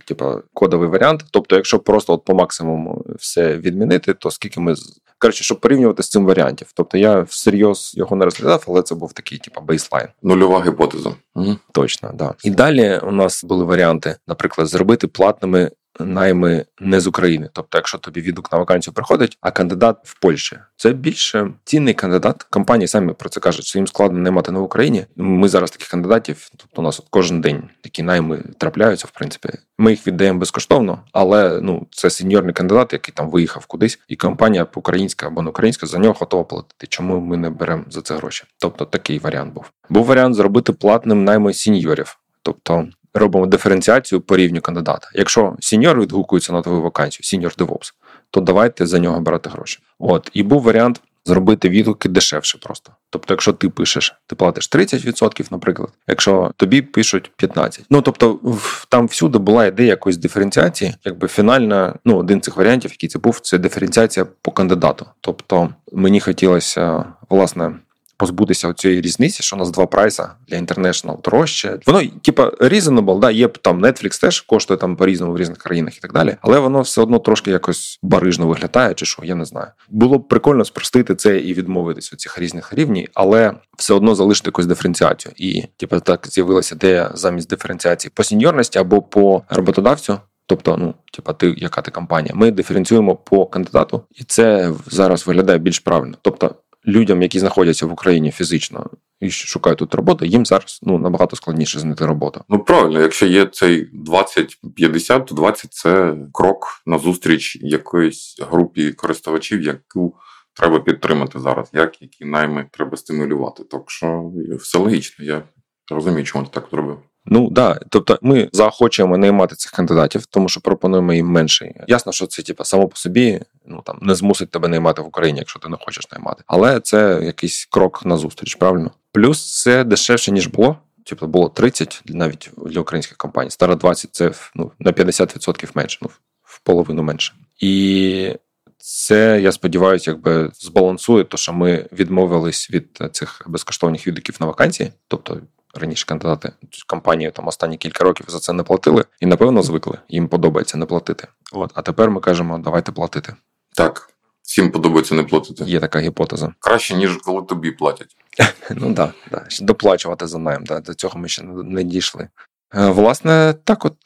типа 0.05 0.43
кодовий 0.53 0.89
варіант. 0.89 1.25
Тобто, 1.31 1.57
якщо 1.57 1.79
просто 1.79 2.13
от 2.13 2.25
по 2.25 2.35
максимуму 2.35 3.05
все 3.19 3.57
відмінити, 3.57 4.15
то 4.15 4.31
скільки 4.31 4.61
ми 4.61 4.75
коротше, 5.21 5.45
щоб 5.45 5.61
порівнювати 5.61 6.03
з 6.03 6.09
цим 6.09 6.27
варіантів. 6.27 6.71
Тобто 6.75 6.99
я 6.99 7.21
всерйоз 7.21 7.93
його 7.97 8.17
не 8.17 8.25
розглядав, 8.25 8.65
але 8.69 8.83
це 8.83 8.95
був 8.95 9.13
такий, 9.13 9.39
типа, 9.39 9.61
бейслайн. 9.61 10.09
Нульова 10.23 10.65
гіпотеза. 10.65 11.15
Угу. 11.35 11.57
Точно, 11.73 12.11
да. 12.15 12.35
І 12.45 12.51
далі 12.51 13.01
у 13.03 13.11
нас 13.11 13.45
були 13.45 13.65
варіанти, 13.65 14.17
наприклад, 14.29 14.69
зробити 14.69 15.07
платними 15.07 15.71
найми 16.01 16.65
не 16.81 17.01
з 17.01 17.07
України. 17.07 17.49
Тобто, 17.53 17.79
якщо 17.79 17.99
тобі 17.99 18.21
відгук 18.21 18.53
на 18.53 18.59
вакансію 18.59 18.95
приходить, 18.95 19.39
а 19.41 19.51
кандидат 19.51 19.97
в 20.05 20.21
Польщі 20.21 20.59
це 20.77 20.93
більше 20.93 21.53
цінний 21.65 21.95
кандидат. 21.95 22.43
Компанії 22.43 22.89
самі 22.89 23.13
про 23.13 23.29
це 23.29 23.41
кажуть, 23.41 23.65
що 23.65 23.79
їм 23.79 23.87
складно 23.87 24.19
наймати 24.19 24.53
на 24.53 24.61
Україні. 24.61 25.07
Ми 25.17 25.49
зараз 25.49 25.71
таких 25.71 25.89
кандидатів, 25.89 26.51
тобто 26.57 26.83
у 26.83 26.85
нас 26.85 27.01
от 27.01 27.07
кожен 27.11 27.41
день 27.41 27.63
такі 27.81 28.03
найми 28.03 28.43
трапляються. 28.59 29.07
В 29.07 29.11
принципі, 29.11 29.49
ми 29.79 29.91
їх 29.91 30.07
віддаємо 30.07 30.39
безкоштовно, 30.39 30.99
але 31.13 31.61
ну 31.63 31.87
це 31.91 32.11
сеньорний 32.11 32.55
кандидат, 32.55 32.93
який 32.93 33.15
там 33.15 33.31
виїхав 33.31 33.67
кудись, 33.67 33.99
і 34.09 34.17
компанія 34.17 34.67
українська 34.75 35.27
або 35.27 35.43
не 35.43 35.51
українська 35.51 35.87
за 35.87 35.99
нього 35.99 36.17
готова 36.21 36.45
платити. 36.45 36.87
Чому 36.87 37.21
ми 37.21 37.37
не 37.37 37.51
беремо 37.51 37.85
за 37.91 38.03
це 38.03 38.17
гроші? 38.17 38.45
Тобто 38.59 38.85
такий 38.85 39.19
варіант 39.19 39.55
був. 39.55 39.71
Був 39.89 40.05
варіант 40.05 40.35
зробити 40.35 40.73
платним 40.73 41.25
найми 41.25 41.55
сіньорів. 41.55 42.19
Тобто 42.43 42.89
робимо 43.14 43.47
диференціацію 43.47 44.21
по 44.21 44.37
рівню 44.37 44.61
кандидата. 44.61 45.09
Якщо 45.14 45.57
сіньор 45.61 46.00
відгукується 46.00 46.52
на 46.52 46.62
твою 46.62 46.83
вакансію, 46.83 47.25
сіньор 47.25 47.52
DevOps, 47.59 47.93
то 48.31 48.40
давайте 48.40 48.87
за 48.87 48.99
нього 48.99 49.21
брати 49.21 49.50
гроші. 49.50 49.79
От 49.99 50.31
і 50.33 50.43
був 50.43 50.62
варіант. 50.62 51.00
Зробити 51.25 51.69
відгуки 51.69 52.09
дешевше 52.09 52.59
просто. 52.59 52.93
Тобто, 53.11 53.35
якщо 53.35 53.52
ти 53.52 53.69
пишеш, 53.69 54.14
ти 54.26 54.37
платиш 54.37 54.71
30%, 54.71 55.47
наприклад, 55.50 55.90
якщо 56.09 56.52
тобі 56.57 56.83
пишуть 56.83 57.31
15%. 57.38 57.81
Ну 57.90 58.02
тобто, 58.02 58.40
там 58.88 59.07
всюди 59.07 59.38
була 59.38 59.67
ідея 59.67 59.88
якоїсь 59.88 60.17
диференціації, 60.17 60.95
якби 61.05 61.29
фінальна, 61.29 61.95
ну 62.05 62.17
один 62.17 62.40
з 62.40 62.45
цих 62.45 62.57
варіантів, 62.57 62.90
який 62.90 63.09
це 63.09 63.19
був, 63.19 63.40
це 63.40 63.59
диференціація 63.59 64.26
по 64.43 64.52
кандидату. 64.52 65.07
Тобто 65.21 65.69
мені 65.93 66.21
хотілося 66.21 67.05
власне 67.31 67.73
позбутися 68.21 68.73
цієї 68.73 69.00
різниці, 69.00 69.43
що 69.43 69.57
у 69.57 69.59
нас 69.59 69.71
два 69.71 69.87
прайса 69.87 70.31
для 70.49 70.57
International 70.57 71.23
дорожче. 71.23 71.79
Воно, 71.87 72.03
типа, 72.23 72.47
reasonable, 72.49 73.19
да, 73.19 73.31
є 73.31 73.49
там 73.49 73.85
Netflix 73.85 74.21
теж 74.21 74.41
коштує 74.41 74.79
там 74.79 74.97
по-різному 74.97 75.33
в 75.33 75.39
різних 75.39 75.59
країнах 75.59 75.97
і 75.97 76.00
так 76.00 76.12
далі. 76.12 76.37
Але 76.41 76.59
воно 76.59 76.81
все 76.81 77.03
одно 77.03 77.19
трошки 77.19 77.50
якось 77.50 77.99
барижно 78.03 78.47
виглядає, 78.47 78.95
чи 78.95 79.07
що, 79.07 79.23
я 79.25 79.35
не 79.35 79.45
знаю. 79.45 79.67
Було 79.89 80.19
б 80.19 80.29
прикольно 80.29 80.65
спростити 80.65 81.15
це 81.15 81.39
і 81.39 81.55
відмовитись 81.55 82.12
від 82.12 82.21
цих 82.21 82.39
різних 82.39 82.75
рівнів, 82.75 83.09
але 83.15 83.55
все 83.79 83.95
одно 83.95 84.15
залишити 84.15 84.49
якусь 84.49 84.67
диференціацію. 84.67 85.33
І, 85.37 85.65
типу, 85.77 86.00
так 86.00 86.27
з'явилася 86.29 86.75
ідея 86.75 87.11
замість 87.15 87.50
диференціації 87.50 88.12
по 88.15 88.25
сеньорності 88.25 88.79
або 88.79 89.03
по 89.03 89.43
роботодавцю. 89.49 90.19
Тобто, 90.47 90.77
ну, 90.77 90.95
типа, 91.12 91.33
ти 91.33 91.55
яка 91.57 91.83
ти 91.83 91.91
компанія? 91.91 92.35
Ми 92.35 92.50
диференціюємо 92.50 93.17
по 93.17 93.47
кандидату, 93.47 94.03
і 94.11 94.25
це 94.25 94.73
зараз 94.87 95.27
виглядає 95.27 95.59
більш 95.59 95.79
правильно. 95.79 96.17
Тобто, 96.23 96.55
людям, 96.87 97.23
які 97.23 97.39
знаходяться 97.39 97.87
в 97.87 97.93
Україні 97.93 98.31
фізично 98.31 98.91
і 99.21 99.31
шукають 99.31 99.79
тут 99.79 99.95
роботу, 99.95 100.25
їм 100.25 100.47
зараз 100.47 100.81
ну 100.83 100.99
набагато 100.99 101.37
складніше 101.37 101.79
знайти 101.79 102.07
роботу. 102.07 102.45
Ну 102.49 102.59
правильно, 102.59 103.01
якщо 103.01 103.27
є 103.27 103.47
цей 103.47 103.91
20-50, 103.93 105.25
то 105.25 105.35
20– 105.35 105.73
це 105.75 106.17
крок 106.33 106.83
назустріч 106.87 107.59
якоїсь 107.61 108.37
групі 108.51 108.93
користувачів, 108.93 109.63
яку 109.63 110.15
треба 110.55 110.81
підтримати 110.81 111.39
зараз, 111.39 111.71
як 111.73 112.03
які 112.03 112.25
найми 112.25 112.67
треба 112.73 112.97
стимулювати. 112.97 113.65
Так 113.65 113.83
що 113.87 114.33
все 114.61 114.79
логічно. 114.79 115.25
Я 115.25 115.43
розумію, 115.91 116.25
чому 116.25 116.45
ти 116.45 116.51
так 116.53 116.69
зробив. 116.71 116.99
Ну 117.27 117.50
да, 117.50 117.81
тобто 117.89 118.19
ми 118.23 118.49
заохочуємо 118.53 119.19
наймати 119.19 119.57
цих 119.57 119.73
кандидатів, 119.73 120.27
тому 120.27 120.49
що 120.49 120.61
пропонуємо 120.61 121.12
їм 121.12 121.27
менше. 121.27 121.85
Ясно, 121.89 122.12
що 122.12 122.27
це 122.27 122.43
типу, 122.43 122.65
само 122.65 122.89
по 122.89 122.97
собі 122.97 123.41
ну 123.67 123.83
там 123.85 123.99
не 124.03 124.15
змусить 124.15 124.50
тебе 124.50 124.69
наймати 124.69 125.03
в 125.03 125.07
Україні, 125.07 125.39
якщо 125.39 125.59
ти 125.59 125.69
не 125.69 125.77
хочеш 125.81 126.11
наймати. 126.12 126.43
Але 126.47 126.81
це 126.81 127.21
якийсь 127.23 127.65
крок 127.71 128.05
назустріч, 128.05 128.55
правильно? 128.55 128.91
Плюс 129.12 129.62
це 129.62 129.85
дешевше 129.85 130.33
ніж 130.33 130.47
було. 130.47 130.77
Типу 131.05 131.27
було 131.27 131.49
30 131.49 132.03
навіть 132.07 132.50
для 132.67 132.81
українських 132.81 133.17
компаній. 133.17 133.50
Стара 133.50 133.75
20 133.75 134.15
це 134.15 134.33
ну 134.55 134.73
на 134.79 134.93
50% 134.93 135.71
менше, 135.75 135.99
ну 136.03 136.11
в 136.43 136.61
половину 136.61 137.03
менше. 137.03 137.33
І 137.61 138.35
це 138.79 139.41
я 139.43 139.53
сподіваюся, 139.53 140.11
якби 140.11 140.50
збалансує, 140.55 141.25
то 141.25 141.37
що 141.37 141.53
ми 141.53 141.89
відмовились 141.93 142.71
від 142.71 143.03
цих 143.12 143.43
безкоштовних 143.47 144.07
відгуків 144.07 144.37
на 144.41 144.47
вакансії, 144.47 144.93
тобто 145.09 145.41
раніше 145.75 146.07
кандидати 146.07 146.53
компанії 146.87 147.31
там 147.31 147.49
останні 147.49 147.77
кілька 147.77 148.05
років 148.05 148.27
за 148.29 148.39
це 148.39 148.53
не 148.53 148.62
платили, 148.62 149.05
і 149.21 149.27
напевно 149.27 149.62
звикли. 149.62 149.99
Їм 150.09 150.29
подобається 150.29 150.79
не 150.79 150.87
платити. 150.87 151.29
От 151.53 151.71
а 151.75 151.83
тепер 151.83 152.11
ми 152.11 152.21
кажемо, 152.21 152.59
давайте 152.59 152.93
платити. 152.93 153.35
Так, 153.75 154.11
всім 154.43 154.71
подобається 154.71 155.15
не 155.15 155.23
платити. 155.23 155.65
Є 155.65 155.81
така 155.81 155.99
гіпотеза. 155.99 156.55
Краще 156.59 156.95
ніж 156.95 157.17
коли 157.17 157.43
тобі 157.43 157.71
платять. 157.71 158.17
Ну 158.77 158.95
так, 158.95 159.15
да, 159.31 159.47
доплачувати 159.61 160.27
за 160.27 160.39
найм. 160.39 160.65
Да, 160.65 160.81
До 160.81 160.95
цього 160.95 161.19
ми 161.19 161.29
ще 161.29 161.43
не 161.45 161.85
дійшли. 161.85 162.29
Е, 162.75 162.91
власне, 162.91 163.55
так, 163.65 163.85
от 163.85 163.97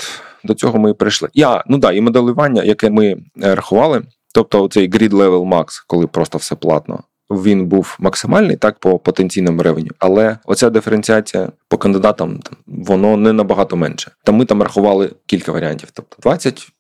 до 0.45 0.55
цього 0.55 0.79
ми 0.79 0.91
і 0.91 0.95
прийшли. 0.95 1.29
Я 1.35 1.65
ну 1.67 1.79
да, 1.79 1.93
і 1.93 2.01
моделювання, 2.01 2.63
яке 2.63 2.91
ми 2.91 3.07
е, 3.43 3.55
рахували, 3.55 4.03
тобто 4.35 4.69
цей 4.69 4.91
grid 4.91 5.11
level 5.11 5.49
max, 5.49 5.67
коли 5.87 6.07
просто 6.07 6.39
все 6.39 6.55
платно 6.55 7.05
він 7.43 7.67
був 7.67 7.97
максимальний 8.01 8.57
так 8.57 8.79
по 8.79 8.99
потенційному 8.99 9.63
ревеню, 9.63 9.91
але 9.99 10.39
оця 10.45 10.71
диференціація 10.71 11.53
по 11.69 11.79
кандидатам 11.79 12.41
воно 12.67 13.17
не 13.17 13.33
набагато 13.33 13.77
менше. 13.77 14.11
Там 14.25 14.35
ми 14.35 14.45
там 14.45 14.63
рахували 14.63 15.11
кілька 15.27 15.53
варіантів, 15.53 15.89
тобто 15.93 16.31
20%, 16.31 16.71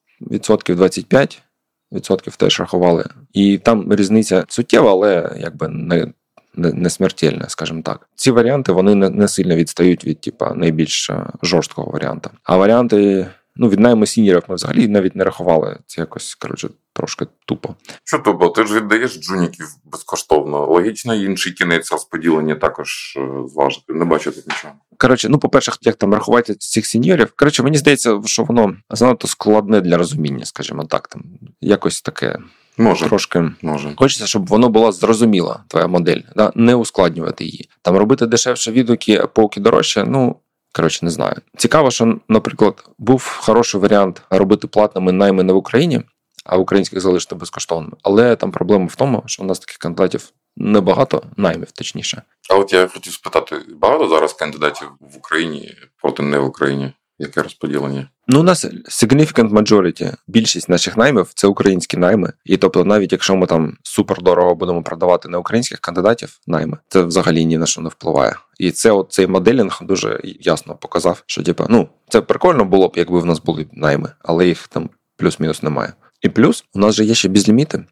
25% 1.92 2.36
теж 2.36 2.60
рахували, 2.60 3.04
і 3.32 3.58
там 3.58 3.94
різниця 3.94 4.44
суттєва, 4.48 4.90
але 4.90 5.36
якби 5.38 5.68
не. 5.68 6.12
Не 6.56 6.90
смертельне, 6.90 7.44
скажімо 7.48 7.82
так. 7.82 8.08
Ці 8.14 8.30
варіанти 8.30 8.72
вони 8.72 8.94
не 8.94 9.10
не 9.10 9.28
сильно 9.28 9.56
відстають 9.56 10.04
від 10.04 10.20
типа 10.20 10.54
найбільш 10.54 11.10
жорсткого 11.42 11.90
варіанта. 11.90 12.30
А 12.42 12.56
варіанти 12.56 13.26
Ну, 13.56 13.68
від 13.68 13.80
найму 13.80 14.06
сінірів 14.06 14.42
ми 14.48 14.54
взагалі 14.54 14.88
навіть 14.88 15.16
не 15.16 15.24
рахували. 15.24 15.78
Це 15.86 16.00
якось 16.00 16.34
коротше 16.34 16.68
трошки 16.92 17.26
тупо. 17.46 17.74
Що 18.04 18.18
тупо? 18.18 18.48
Ти 18.48 18.66
ж 18.66 18.74
віддаєш 18.74 19.20
джуніків 19.20 19.66
безкоштовно. 19.84 20.66
Логічно, 20.66 21.14
інший 21.14 21.52
кінець 21.52 21.92
розподілення 21.92 22.54
також 22.54 23.14
е, 23.16 23.48
зважити. 23.48 23.92
Не 23.92 24.04
бачу 24.04 24.32
тут 24.32 24.46
нічого. 24.46 24.74
Коротше, 24.98 25.28
ну, 25.28 25.38
по-перше, 25.38 25.72
як 25.80 25.96
там 25.96 26.14
рахувати 26.14 26.54
цих 26.54 26.86
сіньорів. 26.86 27.32
Коротше, 27.36 27.62
мені 27.62 27.76
здається, 27.76 28.20
що 28.24 28.44
воно 28.44 28.76
занадто 28.90 29.28
складне 29.28 29.80
для 29.80 29.96
розуміння, 29.96 30.44
скажімо 30.44 30.84
так. 30.84 31.08
Там 31.08 31.22
якось 31.60 32.02
таке. 32.02 32.38
Може, 32.78 33.06
трошки 33.06 33.50
може. 33.62 33.92
Хочеться, 33.96 34.26
щоб 34.26 34.46
воно 34.46 34.68
була 34.68 34.92
зрозуміла, 34.92 35.64
твоя 35.68 35.86
модель, 35.86 36.20
да? 36.36 36.52
не 36.54 36.74
ускладнювати 36.74 37.44
її. 37.44 37.68
Там 37.82 37.96
робити 37.96 38.26
дешевше 38.26 38.72
відгуки, 38.72 39.24
поки 39.34 39.60
дорожче. 39.60 40.04
Ну 40.04 40.36
Коротше, 40.76 41.04
не 41.04 41.10
знаю. 41.10 41.34
Цікаво, 41.56 41.90
що, 41.90 42.18
наприклад, 42.28 42.84
був 42.98 43.38
хороший 43.40 43.80
варіант 43.80 44.22
робити 44.30 44.66
платними 44.66 45.12
найми 45.12 45.42
не 45.42 45.52
в 45.52 45.56
Україні, 45.56 46.02
а 46.44 46.56
в 46.56 46.60
українських 46.60 47.00
залишити 47.00 47.34
безкоштовними. 47.34 47.92
Але 48.02 48.36
там 48.36 48.52
проблема 48.52 48.86
в 48.86 48.96
тому, 48.96 49.22
що 49.26 49.42
у 49.42 49.46
нас 49.46 49.58
таких 49.58 49.78
кандидатів 49.78 50.30
небагато, 50.56 51.22
наймів, 51.36 51.72
точніше. 51.72 52.22
А 52.50 52.54
от 52.54 52.72
я 52.72 52.86
хотів 52.86 53.12
спитати: 53.12 53.56
багато 53.80 54.08
зараз 54.08 54.32
кандидатів 54.32 54.88
в 55.00 55.16
Україні 55.16 55.74
проти 56.02 56.22
не 56.22 56.38
в 56.38 56.44
Україні? 56.44 56.92
Яке 57.18 57.42
розподілення? 57.42 58.08
Ну, 58.26 58.40
у 58.40 58.42
нас 58.42 58.64
significant 58.64 59.50
majority, 59.50 60.14
більшість 60.26 60.68
наших 60.68 60.96
наймів 60.96 61.30
це 61.34 61.46
українські 61.46 61.96
найми. 61.96 62.32
І 62.44 62.56
тобто, 62.56 62.84
навіть 62.84 63.12
якщо 63.12 63.36
ми 63.36 63.46
там 63.46 63.76
супер 63.82 64.22
дорого 64.22 64.54
будемо 64.54 64.82
продавати 64.82 65.28
на 65.28 65.38
українських 65.38 65.80
кандидатів 65.80 66.38
найми, 66.46 66.78
це 66.88 67.02
взагалі 67.02 67.44
ні 67.44 67.58
на 67.58 67.66
що 67.66 67.80
не 67.80 67.88
впливає. 67.88 68.36
І 68.58 68.70
це 68.70 68.90
от 68.90 69.12
цей 69.12 69.26
моделінг 69.26 69.78
дуже 69.82 70.20
ясно 70.24 70.74
показав, 70.74 71.22
що 71.26 71.42
типа, 71.42 71.66
ну 71.68 71.88
це 72.08 72.20
прикольно 72.20 72.64
було 72.64 72.88
б, 72.88 72.92
якби 72.96 73.20
в 73.20 73.26
нас 73.26 73.42
були 73.42 73.66
найми, 73.72 74.10
але 74.22 74.46
їх 74.46 74.68
там 74.68 74.90
плюс-мінус 75.16 75.62
немає. 75.62 75.92
І 76.22 76.28
плюс 76.28 76.64
у 76.74 76.78
нас 76.78 76.94
же 76.94 77.04
є 77.04 77.14
ще 77.14 77.28
безліміти. 77.28 77.84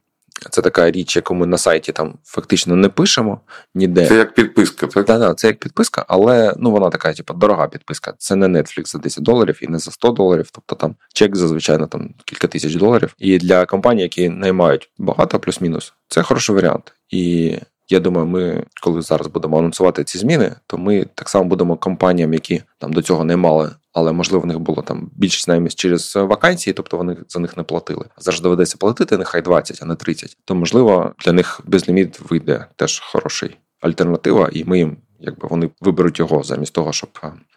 Це 0.51 0.63
така 0.63 0.91
річ, 0.91 1.17
яку 1.17 1.35
ми 1.35 1.47
на 1.47 1.59
сайті 1.59 1.93
там 1.93 2.15
фактично 2.25 2.77
не 2.77 2.89
пишемо 2.89 3.41
ніде. 3.75 4.07
Це 4.07 4.17
як 4.17 4.35
підписка, 4.35 4.87
так? 4.87 5.07
Так, 5.07 5.21
так, 5.21 5.39
це 5.39 5.47
як 5.47 5.59
підписка, 5.59 6.05
але 6.09 6.55
ну 6.57 6.71
вона 6.71 6.91
така, 6.91 7.13
типу, 7.13 7.35
дорога 7.35 7.69
підписка. 7.69 8.15
Це 8.19 8.37
не 8.37 8.47
Netflix 8.47 8.87
за 8.93 8.99
10 8.99 9.25
доларів 9.25 9.59
і 9.63 9.69
не 9.69 9.79
за 9.79 9.91
100 9.91 10.11
доларів. 10.11 10.49
Тобто 10.53 10.77
там 10.77 10.95
чек 11.15 11.37
зазвичай 11.37 11.79
на 11.79 11.87
там 11.87 12.15
кілька 12.25 12.47
тисяч 12.47 12.75
доларів. 12.75 13.15
І 13.19 13.39
для 13.39 13.67
компаній, 13.67 14.03
які 14.03 14.29
наймають 14.29 14.91
багато, 14.99 15.39
плюс-мінус, 15.39 15.95
це 16.09 16.23
хороший 16.23 16.57
варіант. 16.57 16.93
І 17.11 17.57
я 17.89 18.01
думаю, 18.01 18.27
ми, 18.27 18.65
коли 18.83 19.03
зараз 19.03 19.27
будемо 19.27 19.59
анонсувати 19.59 20.05
ці 20.05 20.19
зміни, 20.19 20.53
то 20.67 20.79
ми 20.79 21.07
так 21.15 21.29
само 21.29 21.45
будемо 21.45 21.77
компаніям, 21.77 22.33
які 22.33 22.63
там 22.79 22.93
до 22.93 23.03
цього 23.03 23.25
не 23.25 23.37
мали, 23.37 23.71
але 23.93 24.13
можливо 24.13 24.43
в 24.43 24.47
них 24.47 24.59
було 24.59 24.83
там 24.83 25.11
більшість 25.15 25.49
наймість 25.49 25.79
через 25.79 26.17
вакансії, 26.17 26.75
тобто 26.75 26.97
вони 26.97 27.17
за 27.29 27.39
них 27.39 27.57
не 27.57 27.63
платили. 27.63 28.05
Зараз 28.19 28.41
доведеться 28.41 28.77
платити 28.77 29.19
нехай 29.19 29.43
20, 29.43 29.79
а 29.83 29.85
не 29.85 29.95
30. 29.95 30.37
То 30.45 30.55
можливо 30.55 31.15
для 31.25 31.33
них 31.33 31.61
безліміт 31.65 32.21
вийде 32.31 32.67
теж 32.77 33.01
хороший 33.01 33.57
альтернатива, 33.81 34.49
і 34.53 34.65
ми 34.65 34.79
їм, 34.79 34.97
якби 35.21 35.49
вони 35.49 35.71
виберуть 35.81 36.19
його 36.19 36.43
замість 36.43 36.75
того, 36.75 36.93
щоб 36.93 37.11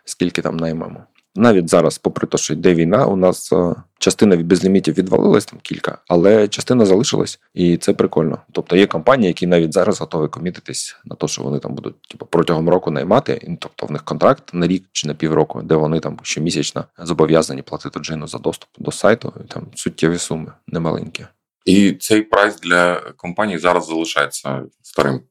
скільки 0.05 0.41
там 0.41 0.57
наймемо 0.57 1.03
навіть 1.35 1.69
зараз, 1.69 1.97
попри 1.97 2.27
те, 2.27 2.37
що 2.37 2.53
йде 2.53 2.73
війна, 2.73 3.05
у 3.05 3.15
нас 3.15 3.53
е, 3.53 3.75
частина 3.99 4.37
від 4.37 4.47
безлімітів 4.47 4.97
відвалилась 4.97 5.45
там 5.45 5.59
кілька, 5.61 5.97
але 6.07 6.47
частина 6.47 6.85
залишилась, 6.85 7.39
і 7.53 7.77
це 7.77 7.93
прикольно. 7.93 8.37
Тобто 8.51 8.75
є 8.75 8.87
компанії, 8.87 9.27
які 9.27 9.47
навіть 9.47 9.73
зараз 9.73 9.99
готові 9.99 10.27
комітитись 10.27 10.95
на 11.05 11.15
те, 11.15 11.27
що 11.27 11.43
вони 11.43 11.59
там 11.59 11.75
будуть 11.75 12.01
типу, 12.01 12.25
протягом 12.25 12.69
року 12.69 12.91
наймати. 12.91 13.57
Тобто 13.59 13.85
в 13.85 13.91
них 13.91 14.03
контракт 14.03 14.53
на 14.53 14.67
рік 14.67 14.83
чи 14.91 15.07
на 15.07 15.13
півроку, 15.13 15.61
де 15.61 15.75
вони 15.75 15.99
там 15.99 16.19
щомісячно 16.23 16.85
зобов'язані 16.97 17.61
платити 17.61 17.99
джину 17.99 18.27
за 18.27 18.37
доступ 18.37 18.69
до 18.77 18.91
сайту. 18.91 19.33
І 19.45 19.47
Там 19.47 19.67
суттєві 19.75 20.17
суми 20.17 20.51
немаленькі. 20.67 21.25
І 21.65 21.91
цей 21.91 22.21
прайс 22.21 22.59
для 22.59 22.95
компанії 23.17 23.59
зараз 23.59 23.87
залишається 23.87 24.63
старим. 24.81 25.21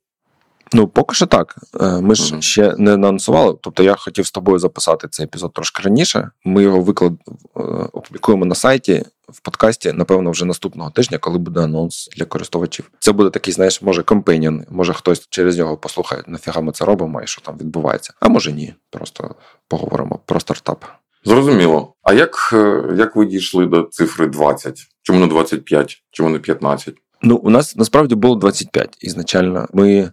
Ну, 0.76 0.88
поки 0.88 1.14
що 1.14 1.26
так. 1.26 1.57
Е, 1.81 2.00
ми 2.00 2.14
ж 2.14 2.40
ще 2.40 2.75
не 2.78 2.95
анонсували. 2.95 3.57
Тобто 3.61 3.83
я 3.83 3.95
хотів 3.95 4.26
з 4.26 4.33
тобою 4.33 4.59
записати 4.59 5.09
цей 5.09 5.25
епізод 5.25 5.52
трошки 5.52 5.83
раніше. 5.83 6.31
Ми 6.45 6.62
його 6.62 6.81
виклад 6.81 7.12
е, 7.57 7.61
опублікуємо 7.93 8.45
на 8.45 8.54
сайті 8.54 9.04
в 9.28 9.40
подкасті, 9.40 9.93
напевно, 9.93 10.31
вже 10.31 10.45
наступного 10.45 10.90
тижня, 10.90 11.19
коли 11.19 11.38
буде 11.38 11.61
анонс 11.61 12.09
для 12.16 12.25
користувачів. 12.25 12.90
Це 12.99 13.12
буде 13.12 13.31
такий, 13.31 13.54
знаєш, 13.54 13.83
може, 13.83 14.02
компеніон, 14.02 14.64
може 14.71 14.93
хтось 14.93 15.26
через 15.31 15.59
нього 15.59 15.76
послухає, 15.76 16.23
нафіга 16.26 16.61
ми 16.61 16.73
це 16.73 16.85
робимо 16.85 17.23
і 17.23 17.26
що 17.26 17.43
там 17.43 17.59
відбувається. 17.59 18.12
А 18.21 18.28
може 18.28 18.52
ні. 18.52 18.75
Просто 18.90 19.35
поговоримо 19.69 20.21
про 20.26 20.40
стартап. 20.40 20.85
Зрозуміло. 21.25 21.95
А 22.02 22.12
як 22.12 22.50
е, 22.52 22.95
як 22.97 23.16
ви 23.16 23.26
дійшли 23.26 23.66
до 23.66 23.83
цифри 23.83 24.26
20? 24.26 24.78
Чому 25.02 25.21
не 25.21 25.26
25? 25.26 26.02
Чому 26.11 26.28
не 26.28 26.38
15? 26.38 26.95
Ну, 27.23 27.37
у 27.37 27.50
нас 27.50 27.76
насправді 27.76 28.14
було 28.14 28.37
25 28.37 28.97
ізначально. 29.00 29.69
Ми 29.73 30.11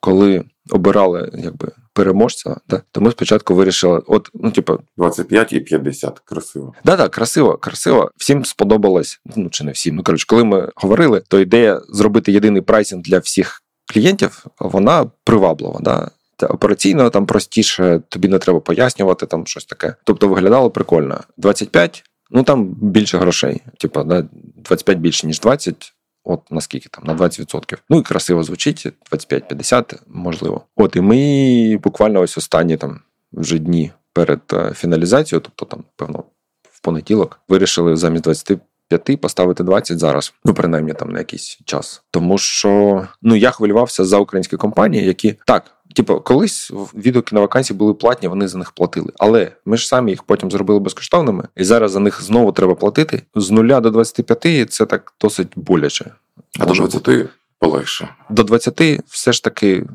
коли 0.00 0.44
обирали 0.70 1.30
якби 1.38 1.68
переможця, 1.92 2.56
да, 2.68 2.82
то 2.92 3.00
ми 3.00 3.10
спочатку 3.10 3.54
вирішили, 3.54 4.02
от, 4.06 4.30
ну, 4.34 4.50
типу, 4.50 4.78
25 4.96 5.52
і 5.52 5.60
50. 5.60 6.18
Красиво. 6.18 6.74
Да, 6.84 6.96
так, 6.96 7.10
красиво, 7.10 7.56
красиво. 7.56 8.10
Всім 8.16 8.44
сподобалось. 8.44 9.20
Ну 9.36 9.50
чи 9.50 9.64
не 9.64 9.72
всім. 9.72 9.96
Ну 9.96 10.02
коротше, 10.02 10.26
коли 10.28 10.44
ми 10.44 10.68
говорили, 10.76 11.22
то 11.28 11.40
ідея 11.40 11.80
зробити 11.88 12.32
єдиний 12.32 12.62
прайсинг 12.62 13.02
для 13.02 13.18
всіх 13.18 13.62
клієнтів, 13.92 14.46
вона 14.58 15.10
приваблива. 15.24 15.80
Да? 15.80 16.10
Операційно 16.42 17.10
там 17.10 17.26
простіше, 17.26 18.00
тобі 18.08 18.28
не 18.28 18.38
треба 18.38 18.60
пояснювати 18.60 19.26
там 19.26 19.46
щось 19.46 19.64
таке. 19.64 19.94
Тобто 20.04 20.28
виглядало 20.28 20.70
прикольно. 20.70 21.20
25, 21.36 22.04
ну 22.30 22.42
там 22.42 22.64
більше 22.64 23.18
грошей. 23.18 23.62
Типа, 23.78 24.04
да, 24.04 24.24
25 24.56 24.98
більше, 24.98 25.26
ніж 25.26 25.40
20. 25.40 25.94
От 26.30 26.40
наскільки 26.50 26.88
там, 26.88 27.04
на 27.04 27.14
20%. 27.14 27.78
Ну 27.90 27.98
і 27.98 28.02
красиво 28.02 28.42
звучить, 28.42 28.86
25-50, 29.12 29.94
можливо. 30.06 30.60
От 30.76 30.96
і 30.96 31.00
ми 31.00 31.76
буквально 31.76 32.20
ось 32.20 32.38
останні 32.38 32.76
там 32.76 33.00
вже 33.32 33.58
дні 33.58 33.92
перед 34.12 34.40
е, 34.52 34.72
фіналізацією, 34.74 35.40
тобто 35.40 35.76
там, 35.76 35.84
певно, 35.96 36.24
в 36.70 36.80
понеділок, 36.80 37.40
вирішили 37.48 37.96
замість 37.96 38.24
25 38.24 39.20
поставити 39.20 39.64
20 39.64 39.98
зараз, 39.98 40.34
ну 40.44 40.54
принаймні 40.54 40.92
там 40.92 41.10
на 41.10 41.18
якийсь 41.18 41.58
час. 41.64 42.02
Тому 42.10 42.38
що 42.38 43.02
ну 43.22 43.36
я 43.36 43.50
хвилювався 43.50 44.04
за 44.04 44.18
українські 44.18 44.56
компанії, 44.56 45.04
які 45.04 45.36
так. 45.46 45.74
Типу, 45.94 46.20
колись 46.20 46.70
відгуки 46.94 47.34
на 47.34 47.40
вакансії 47.40 47.76
були 47.76 47.94
платні, 47.94 48.28
вони 48.28 48.48
за 48.48 48.58
них 48.58 48.72
платили. 48.72 49.12
Але 49.18 49.52
ми 49.64 49.76
ж 49.76 49.88
самі 49.88 50.10
їх 50.10 50.22
потім 50.22 50.50
зробили 50.50 50.80
безкоштовними, 50.80 51.48
і 51.56 51.64
зараз 51.64 51.92
за 51.92 52.00
них 52.00 52.22
знову 52.22 52.52
треба 52.52 52.74
платити. 52.74 53.22
З 53.34 53.50
нуля 53.50 53.80
до 53.80 53.90
25 53.90 54.72
це 54.72 54.86
так 54.86 55.12
досить 55.20 55.52
боляче. 55.56 56.10
А 56.58 56.66
до 56.66 56.72
20 56.72 57.28
полегше. 57.58 58.08
До 58.30 58.42
20 58.42 58.80
все 59.06 59.32
ж 59.32 59.44
таки 59.44 59.86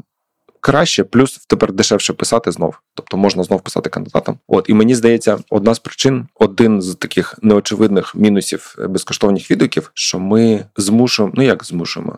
краще, 0.60 1.04
плюс 1.04 1.38
тепер 1.48 1.74
дешевше 1.74 2.14
писати 2.14 2.52
знов. 2.52 2.80
Тобто 2.94 3.18
можна 3.18 3.44
знов 3.44 3.62
писати 3.62 3.90
кандидатам. 3.90 4.38
От 4.48 4.70
і 4.70 4.74
мені 4.74 4.96
здається, 4.96 5.38
одна 5.50 5.74
з 5.74 5.80
причин, 5.80 6.28
один 6.36 6.82
з 6.82 6.96
таких 6.96 7.40
неочевидних 7.42 8.16
мінусів 8.16 8.76
безкоштовних 8.90 9.52
відгуків, 9.52 9.92
що 9.94 10.20
ми 10.20 10.66
змушуємо, 10.78 11.34
ну 11.38 11.44
як 11.44 11.66
змушуємо 11.66 12.18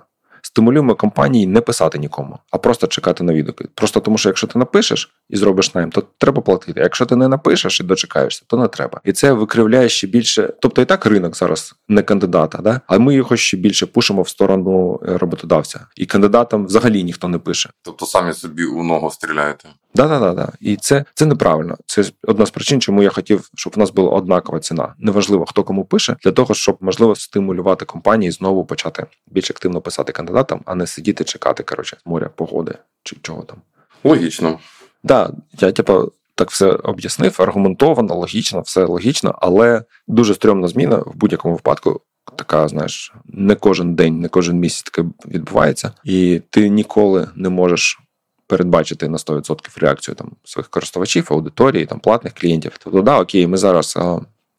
стимулюємо 0.55 0.95
компанії 0.95 1.47
не 1.47 1.62
писати 1.62 1.97
нікому, 2.00 2.39
а 2.51 2.57
просто 2.57 2.88
чекати 2.88 3.24
на 3.24 3.33
відгуки. 3.33 3.65
Просто 3.75 4.00
тому, 4.00 4.17
що 4.17 4.29
якщо 4.29 4.47
ти 4.47 4.59
напишеш 4.59 5.15
і 5.29 5.38
зробиш 5.38 5.75
найм, 5.75 5.91
то 5.91 6.03
треба 6.17 6.41
платити. 6.41 6.79
А 6.79 6.84
якщо 6.84 7.05
ти 7.05 7.15
не 7.15 7.27
напишеш 7.27 7.79
і 7.79 7.84
дочекаєшся, 7.84 8.44
то 8.48 8.58
не 8.58 8.67
треба. 8.67 9.01
І 9.03 9.13
це 9.13 9.34
викривляє 9.34 9.89
ще 9.89 10.08
більше. 10.08 10.53
Тобто 10.62 10.82
і 10.82 10.86
так 10.86 11.05
ринок 11.05 11.38
зараз 11.38 11.75
не 11.88 12.01
кандидата, 12.01 12.58
да? 12.58 12.82
а 12.88 12.98
ми 12.98 13.15
його 13.15 13.38
ще 13.38 13.58
більше 13.58 13.86
пушимо 13.86 14.22
в 14.22 14.29
сторону 14.29 15.00
е, 15.08 15.17
роботодавця. 15.17 15.88
І 15.96 16.05
кандидатам 16.05 16.65
взагалі 16.65 17.03
ніхто 17.03 17.27
не 17.27 17.38
пише. 17.38 17.70
Тобто 17.82 18.05
самі 18.05 18.34
собі 18.34 18.65
у 18.65 18.84
ногу 18.84 19.12
стріляєте. 19.12 19.70
Да, 19.96 20.08
да, 20.08 20.20
да, 20.20 20.34
да. 20.34 20.51
І 20.60 20.75
це 20.75 21.05
це 21.13 21.25
неправильно. 21.25 21.77
Це 21.86 22.03
одна 22.24 22.46
з 22.46 22.51
причин, 22.51 22.82
чому 22.82 23.03
я 23.03 23.10
хотів, 23.10 23.50
щоб 23.55 23.74
у 23.75 23.79
нас 23.79 23.91
була 23.91 24.10
однакова 24.10 24.60
ціна. 24.60 24.94
Неважливо, 25.00 25.46
хто 25.46 25.63
кому 25.63 25.86
пише, 25.86 26.15
для 26.24 26.32
того, 26.32 26.53
щоб 26.53 26.77
можливо 26.82 27.15
стимулювати 27.15 27.86
компанії 27.86 28.32
знову 28.32 28.65
почати 28.65 29.05
більш 29.27 29.51
активно 29.51 29.82
писати 29.82 30.12
кандидатам, 30.12 30.62
а 30.65 30.75
не 30.75 30.88
сидіти 30.88 31.24
чекати 31.24 31.63
коротше 31.63 31.98
моря 32.05 32.29
погоди 32.36 32.77
чи 33.03 33.17
чого 33.22 33.41
там. 33.41 33.58
Логічно. 34.03 34.60
Да, 35.05 35.31
я 35.59 35.71
типу, 35.71 36.12
так 36.35 36.51
все 36.51 36.71
об'яснив, 36.71 37.35
аргументовано, 37.39 38.15
логічно, 38.15 38.62
все 38.62 38.85
логічно, 38.85 39.35
але 39.41 39.83
дуже 40.07 40.33
стрьомна 40.33 40.67
зміна 40.67 40.97
в 40.97 41.12
будь-якому 41.15 41.55
випадку. 41.55 42.01
Така, 42.35 42.67
знаєш, 42.67 43.13
не 43.25 43.55
кожен 43.55 43.95
день, 43.95 44.19
не 44.19 44.27
кожен 44.27 44.59
місяць 44.59 44.83
таке 44.83 45.07
відбувається, 45.27 45.91
і 46.03 46.41
ти 46.50 46.69
ніколи 46.69 47.27
не 47.35 47.50
можеш 47.50 48.00
передбачити 48.47 49.09
на 49.09 49.17
100% 49.17 49.79
реакцію 49.79 50.15
там 50.15 50.31
своїх 50.43 50.69
користувачів, 50.69 51.27
аудиторії, 51.29 51.85
там 51.85 52.00
платних 52.00 52.33
клієнтів. 52.33 52.71
Тобто, 52.83 53.01
да, 53.01 53.19
окей, 53.19 53.47
ми 53.47 53.57
зараз. 53.57 53.97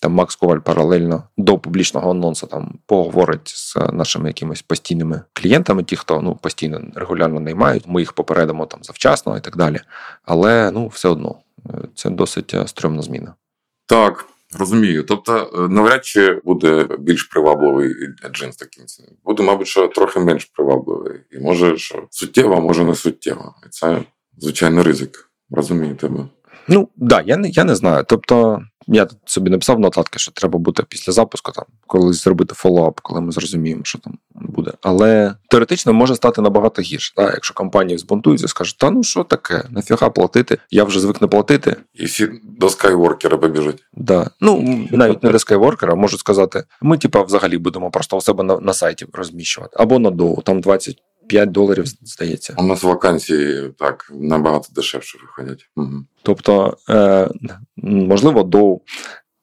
Там 0.01 0.13
Макс 0.13 0.37
Коваль 0.37 0.59
паралельно 0.59 1.23
до 1.37 1.59
публічного 1.59 2.11
анонсу 2.11 2.47
там 2.47 2.79
поговорить 2.87 3.49
з 3.49 3.77
нашими 3.93 4.29
якимись 4.29 4.63
постійними 4.63 5.23
клієнтами, 5.33 5.85
ті, 5.85 5.97
хто 5.97 6.23
ну 6.23 6.37
постійно 6.37 6.81
регулярно 6.95 7.41
наймають. 7.41 7.85
Ми 7.87 8.01
їх 8.01 8.13
попередимо 8.13 8.67
там 8.67 8.81
завчасно 8.83 9.37
і 9.37 9.41
так 9.41 9.57
далі. 9.57 9.81
Але 10.25 10.71
ну 10.71 10.87
все 10.87 11.09
одно 11.09 11.37
е, 11.71 11.73
це 11.95 12.11
досить 12.11 12.55
е, 12.55 12.67
стрьомна 12.67 13.03
зміна. 13.03 13.35
Так. 13.87 14.27
Розумію, 14.59 15.03
тобто 15.03 15.51
е, 15.55 15.69
навряд 15.69 16.05
чи 16.05 16.41
буде 16.45 16.89
більш 16.99 17.23
привабливий 17.25 17.95
джинс 18.33 18.57
таким 18.57 18.87
ціною. 18.87 19.15
Буде, 19.25 19.43
мабуть, 19.43 19.67
що 19.67 19.89
трохи 19.89 20.21
менш 20.21 20.45
привабливий. 20.45 21.21
І 21.31 21.39
може, 21.39 21.79
що 21.79 22.07
суттєво, 22.11 22.61
може 22.61 22.85
не 22.85 22.95
суттєво. 22.95 23.55
І 23.67 23.69
це 23.69 24.03
звичайно 24.39 24.83
ризик. 24.83 25.31
Розумію 25.51 25.95
тебе. 25.95 26.29
Ну 26.69 26.89
да, 26.97 27.23
я 27.27 27.37
не 27.37 27.49
я 27.49 27.65
не 27.65 27.75
знаю. 27.75 28.05
Тобто 28.09 28.63
я 28.87 29.07
тут 29.07 29.19
собі 29.25 29.51
написав 29.51 29.81
нотатки, 29.81 30.19
що 30.19 30.33
треба 30.33 30.59
буде 30.59 30.83
після 30.89 31.13
запуску 31.13 31.53
там 31.53 31.65
колись 31.87 32.25
зробити 32.25 32.55
фоллоуап, 32.55 33.01
коли 33.01 33.21
ми 33.21 33.33
зрозуміємо, 33.33 33.81
що 33.85 33.99
там 33.99 34.19
буде. 34.35 34.73
Але 34.83 35.35
теоретично 35.51 35.93
може 35.93 36.17
стати 36.17 36.41
набагато 36.41 36.83
гірше. 36.83 37.15
Так? 37.15 37.35
Якщо 37.35 37.55
компанії 37.55 37.99
збунтуються, 37.99 38.49
скажуть, 38.49 38.79
та 38.79 38.91
ну 38.91 39.03
що 39.03 39.25
таке, 39.25 39.65
нафіга 39.71 40.11
платити? 40.11 40.59
Я 40.71 40.85
вже 40.85 41.01
звик 41.01 41.23
не 41.23 41.29
платити. 41.29 41.77
І 41.95 42.05
всі 42.05 42.29
до 42.43 42.69
скайворкера 42.69 43.37
побіжать. 43.37 43.85
Да. 43.93 44.31
Ну 44.41 44.87
навіть 44.91 45.23
не 45.23 45.31
до 45.31 45.39
скайворкера, 45.39 45.95
можуть 45.95 46.21
сказати, 46.21 46.65
ми, 46.81 46.99
типа, 46.99 47.23
взагалі 47.23 47.59
будемо 47.59 47.91
просто 47.91 48.17
у 48.17 48.21
себе 48.21 48.45
на, 48.45 48.61
на 48.61 48.73
сайті 48.73 49.07
розміщувати 49.13 49.77
або 49.81 49.99
на 49.99 50.11
доу, 50.11 50.43
там 50.43 50.61
20 50.61 50.97
5 51.29 51.51
доларів, 51.51 51.85
здається. 51.87 52.55
У 52.59 52.63
нас 52.63 52.83
вакансії 52.83 53.71
так 53.79 54.11
набагато 54.15 54.69
дешевше 54.75 55.19
виходять. 55.23 55.71
Угу. 55.77 56.05
Тобто, 56.23 56.77
е, 56.91 57.29
можливо, 57.77 58.43
доу 58.43 58.81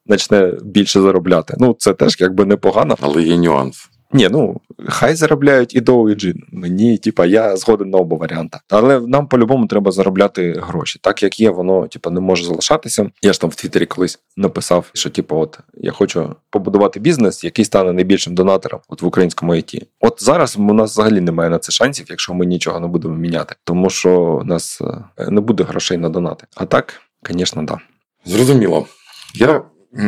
почне 0.07 0.53
більше 0.63 1.01
заробляти. 1.01 1.55
Ну, 1.59 1.75
це 1.79 1.93
теж 1.93 2.17
якби 2.19 2.45
непогано. 2.45 2.97
Але 3.01 3.23
є 3.23 3.37
нюанс. 3.37 3.89
Ні, 4.13 4.29
ну 4.31 4.61
хай 4.87 5.15
заробляють 5.15 5.75
і 5.75 5.81
Доу, 5.81 6.09
і 6.09 6.15
Джин. 6.15 6.43
Мені, 6.51 6.97
типа, 6.97 7.25
я 7.25 7.57
згоден 7.57 7.89
на 7.89 7.97
оба 7.97 8.17
варіанти. 8.17 8.59
Але 8.69 8.99
нам 8.99 9.27
по-любому 9.27 9.67
треба 9.67 9.91
заробляти 9.91 10.61
гроші. 10.67 10.99
Так 11.01 11.23
як 11.23 11.39
є, 11.39 11.49
воно 11.49 11.87
типа 11.87 12.09
не 12.09 12.19
може 12.19 12.45
залишатися. 12.45 13.09
Я 13.21 13.33
ж 13.33 13.41
там 13.41 13.49
в 13.49 13.55
Твіттері 13.55 13.85
колись 13.85 14.19
написав, 14.37 14.89
що 14.93 15.09
типу, 15.09 15.37
от 15.37 15.59
я 15.73 15.91
хочу 15.91 16.35
побудувати 16.49 16.99
бізнес, 16.99 17.43
який 17.43 17.65
стане 17.65 17.93
найбільшим 17.93 18.35
донатором 18.35 18.79
от 18.89 19.01
в 19.01 19.05
українському 19.05 19.55
ІТ. 19.55 19.87
От 19.99 20.23
зараз 20.23 20.57
у 20.57 20.73
нас 20.73 20.91
взагалі 20.91 21.21
немає 21.21 21.49
на 21.49 21.59
це 21.59 21.71
шансів, 21.71 22.05
якщо 22.09 22.33
ми 22.33 22.45
нічого 22.45 22.79
не 22.79 22.87
будемо 22.87 23.15
міняти, 23.15 23.55
тому 23.63 23.89
що 23.89 24.21
у 24.21 24.43
нас 24.43 24.81
е, 25.17 25.31
не 25.31 25.41
буде 25.41 25.63
грошей 25.63 25.97
на 25.97 26.09
донати. 26.09 26.47
А 26.55 26.65
так, 26.65 27.01
звісно, 27.29 27.63
да. 27.63 27.77
Зрозуміло. 28.25 28.87
Я 29.35 29.61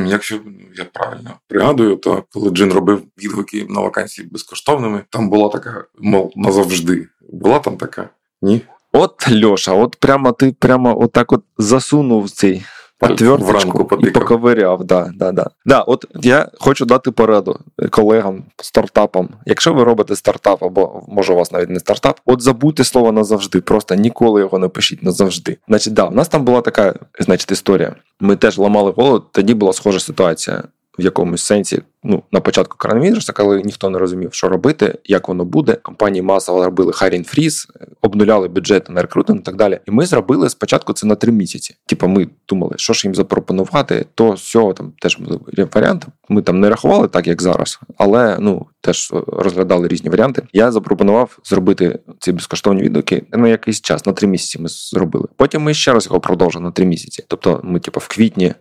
Якщо 0.08 0.40
я 0.76 0.86
правильно 0.86 1.32
пригадую, 1.48 1.96
то 1.96 2.24
коли 2.34 2.50
Джин 2.50 2.74
робив 2.74 3.04
відгуки 3.24 3.66
на 3.70 3.82
вакансії 3.82 4.28
безкоштовними, 4.32 5.04
там 5.10 5.30
була 5.30 5.50
така, 5.50 5.86
мов 6.00 6.32
назавжди. 6.36 7.08
Була 7.30 7.60
там 7.60 7.78
така? 7.78 8.10
Ні? 8.42 8.62
От 8.92 9.28
Льоша, 9.44 9.72
от 9.74 9.96
прямо 9.96 10.32
ти 10.32 10.56
прямо 10.60 11.02
отак 11.02 11.32
от 11.32 11.44
засунув 11.58 12.30
цей 12.30 12.66
Отверточку 13.02 13.98
і 14.00 14.10
поковиряв. 14.10 14.84
Да, 14.84 15.12
да, 15.16 15.32
да. 15.32 15.50
Да, 15.66 15.82
От 15.82 16.06
я 16.22 16.50
хочу 16.60 16.86
дати 16.86 17.12
пораду 17.12 17.60
колегам, 17.90 18.44
стартапам. 18.58 19.30
Якщо 19.46 19.74
ви 19.74 19.84
робите 19.84 20.16
стартап, 20.16 20.64
або 20.64 21.04
може 21.08 21.34
у 21.34 21.36
вас 21.36 21.52
навіть 21.52 21.70
не 21.70 21.80
стартап, 21.80 22.20
от 22.26 22.42
забудьте 22.42 22.84
слово 22.84 23.12
назавжди, 23.12 23.62
просто 23.62 23.96
ніколи 23.96 24.42
його 24.42 24.60
не 24.60 24.68
пишіть 24.68 25.04
назавжди. 25.04 25.58
Значить, 25.68 25.94
да, 25.94 26.06
в 26.06 26.16
нас 26.16 26.28
там 26.28 26.46
була 26.46 26.62
така, 26.62 26.94
значить, 27.20 27.52
історія. 27.52 27.96
Ми 28.20 28.36
теж 28.36 28.58
ламали 28.58 28.92
голову, 28.92 29.20
тоді 29.32 29.54
була 29.54 29.74
схожа 29.74 30.00
ситуація 30.00 30.64
в 31.00 31.02
якомусь 31.02 31.44
сенсі. 31.44 31.82
Ну, 32.08 32.24
на 32.32 32.40
початку 32.40 32.78
коронавірусу, 32.78 33.34
коли 33.34 33.62
ніхто 33.62 33.90
не 33.90 34.00
розумів, 34.00 34.34
що 34.34 34.50
робити, 34.50 35.00
як 35.06 35.28
воно 35.28 35.46
буде. 35.46 35.74
Компанії 35.74 36.22
масово 36.22 36.66
робили 36.66 36.92
hiring 36.92 37.36
freeze, 37.36 37.68
обнуляли 38.02 38.48
бюджети 38.48 38.94
на 38.94 39.02
рекрутинг 39.02 39.40
і 39.40 39.44
так 39.44 39.56
далі. 39.56 39.80
І 39.86 39.92
ми 39.92 40.06
зробили 40.06 40.50
спочатку 40.50 40.94
це 40.94 41.08
на 41.08 41.16
три 41.16 41.32
місяці. 41.32 41.76
Типу, 41.86 42.08
ми 42.08 42.28
думали, 42.50 42.74
що 42.78 42.94
ж 42.94 43.08
їм 43.08 43.16
запропонувати, 43.16 44.06
то 44.16 44.32
все 44.32 44.74
там 44.74 44.94
теж 45.02 45.18
були 45.18 45.40
варіанти. 45.74 46.08
Ми 46.30 46.42
там 46.42 46.60
не 46.60 46.70
рахували 46.70 47.08
так, 47.08 47.28
як 47.28 47.42
зараз, 47.42 47.80
але 47.98 48.38
ну 48.40 48.66
теж 48.82 49.14
розглядали 49.28 49.88
різні 49.88 50.10
варіанти. 50.10 50.42
Я 50.54 50.72
запропонував 50.72 51.40
зробити 51.44 52.00
ці 52.20 52.32
безкоштовні 52.32 52.82
відгуки 52.82 53.24
на 53.32 53.48
якийсь 53.48 53.82
час, 53.82 54.06
на 54.06 54.14
три 54.14 54.28
місяці. 54.28 54.62
Ми 54.62 54.70
зробили. 54.70 55.28
Потім 55.36 55.62
ми 55.62 55.74
ще 55.74 55.94
раз 55.94 56.06
його 56.06 56.20
продовжили 56.20 56.66
на 56.66 56.72
три 56.72 56.86
місяці. 56.86 57.24
Тобто, 57.28 57.62
ми, 57.64 57.80
типу, 57.80 58.00
в 58.00 58.08
квітні 58.08 58.54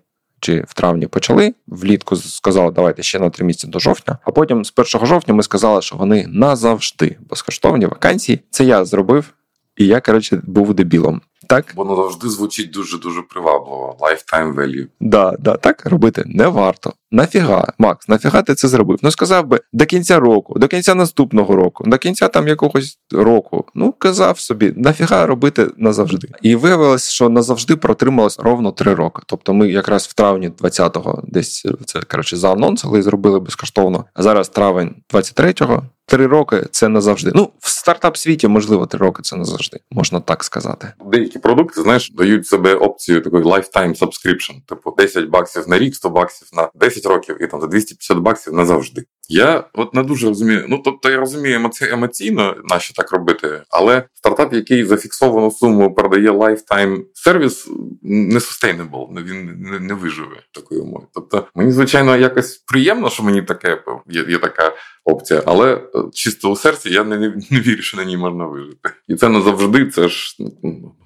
чи 0.44 0.64
в 0.68 0.74
травні 0.74 1.06
почали. 1.06 1.54
Влітку 1.66 2.16
сказали, 2.16 2.72
давайте 2.72 3.02
ще 3.02 3.18
на 3.18 3.30
три 3.30 3.44
місяці 3.44 3.66
до 3.66 3.78
жовтня. 3.78 4.18
А 4.24 4.30
потім 4.30 4.64
з 4.64 4.72
1 4.76 5.06
жовтня 5.06 5.34
ми 5.34 5.42
сказали, 5.42 5.82
що 5.82 5.96
вони 5.96 6.26
назавжди 6.28 7.16
безкоштовні 7.30 7.86
вакансії. 7.86 8.40
Це 8.50 8.64
я 8.64 8.84
зробив. 8.84 9.34
І 9.76 9.86
я, 9.86 10.00
коротше, 10.00 10.42
був 10.44 10.74
дебілом. 10.74 11.20
Так? 11.48 11.74
Воно 11.74 11.96
завжди 11.96 12.28
звучить 12.28 12.70
дуже-дуже 12.70 13.22
привабливо. 13.22 13.96
Lifetime 14.00 14.54
value. 14.54 14.86
Да, 15.00 15.36
да, 15.38 15.56
так 15.56 15.86
робити 15.86 16.22
не 16.26 16.46
варто. 16.46 16.92
Нафіга, 17.10 17.72
Макс, 17.78 18.08
нафіга 18.08 18.42
ти 18.42 18.54
це 18.54 18.68
зробив? 18.68 18.98
Ну 19.02 19.10
сказав 19.10 19.46
би 19.46 19.60
до 19.72 19.86
кінця 19.86 20.18
року, 20.18 20.58
до 20.58 20.68
кінця 20.68 20.94
наступного 20.94 21.56
року, 21.56 21.84
до 21.86 21.98
кінця 21.98 22.28
там 22.28 22.48
якогось 22.48 22.98
року. 23.12 23.64
Ну 23.74 23.92
казав 23.92 24.38
собі, 24.38 24.72
нафіга 24.76 25.26
робити 25.26 25.70
назавжди. 25.76 26.28
І 26.42 26.56
виявилось, 26.56 27.10
що 27.10 27.28
назавжди 27.28 27.76
протрималось 27.76 28.38
ровно 28.38 28.72
три 28.72 28.94
роки. 28.94 29.22
Тобто, 29.26 29.54
ми 29.54 29.68
якраз 29.68 30.06
в 30.06 30.14
травні 30.14 30.48
20-го 30.48 31.22
десь 31.26 31.66
це 31.84 32.00
коротше 32.00 32.36
заанонсили 32.36 32.98
і 32.98 33.02
зробили 33.02 33.40
безкоштовно. 33.40 34.04
А 34.14 34.22
зараз 34.22 34.48
травень 34.48 34.94
23-го. 35.12 35.82
Три 36.06 36.26
роки 36.26 36.66
це 36.70 36.88
назавжди. 36.88 37.30
Ну, 37.34 37.50
в 37.58 37.68
стартап 37.68 38.16
світі, 38.16 38.48
можливо, 38.48 38.86
три 38.86 38.98
роки 38.98 39.22
це 39.22 39.36
назавжди, 39.36 39.80
можна 39.90 40.20
так 40.20 40.44
сказати. 40.44 40.92
Деякі 41.12 41.33
продукти, 41.38 41.82
знаєш, 41.82 42.10
дають 42.10 42.46
себе 42.46 42.74
опцію 42.74 43.20
такої 43.20 43.44
lifetime 43.44 43.98
subscription, 43.98 44.54
типу 44.68 44.94
10 44.98 45.28
баксів 45.28 45.68
на 45.68 45.78
рік, 45.78 45.94
100 45.94 46.10
баксів 46.10 46.48
на 46.52 46.70
10 46.74 47.06
років 47.06 47.42
і 47.42 47.46
там 47.46 47.60
за 47.60 47.66
250 47.66 48.18
баксів 48.18 48.52
назавжди. 48.52 49.04
Я 49.28 49.64
от 49.74 49.94
не 49.94 50.02
дуже 50.02 50.28
розумію. 50.28 50.64
Ну 50.68 50.80
тобто 50.84 51.10
я 51.10 51.16
розумію 51.16 51.56
емоці... 51.56 51.84
емоційно, 51.84 52.56
нащо 52.64 52.94
так 52.94 53.12
робити, 53.12 53.62
але 53.70 54.04
стартап, 54.14 54.54
який 54.54 54.84
за 54.84 54.96
фіксовану 54.96 55.50
суму 55.50 55.94
продає 55.94 56.30
lifetime 56.30 57.04
сервіс, 57.14 57.68
не 58.02 58.38
sustainable, 58.38 59.24
він 59.24 59.58
не, 59.60 59.80
не 59.80 59.94
виживе 59.94 60.36
такої 60.52 60.80
умови. 60.80 61.06
Тобто 61.14 61.46
мені 61.54 61.72
звичайно 61.72 62.16
якось 62.16 62.56
приємно, 62.56 63.10
що 63.10 63.22
мені 63.22 63.42
таке 63.42 63.82
є, 64.08 64.24
є 64.28 64.38
така 64.38 64.72
опція, 65.04 65.42
але 65.46 65.74
е, 65.74 65.80
чисто 66.12 66.50
у 66.50 66.56
серці 66.56 66.90
я 66.90 67.04
не, 67.04 67.18
не, 67.18 67.28
не 67.50 67.60
вірю, 67.60 67.82
що 67.82 67.96
на 67.96 68.04
ній 68.04 68.16
можна 68.16 68.46
вижити. 68.46 68.90
І 69.08 69.14
це 69.14 69.28
назавжди 69.28 69.86
це 69.86 70.08
ж 70.08 70.36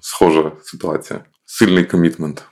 схожа 0.09 0.51
ситуація. 0.63 1.19
Сильний 1.45 1.85
commitment. 1.85 2.43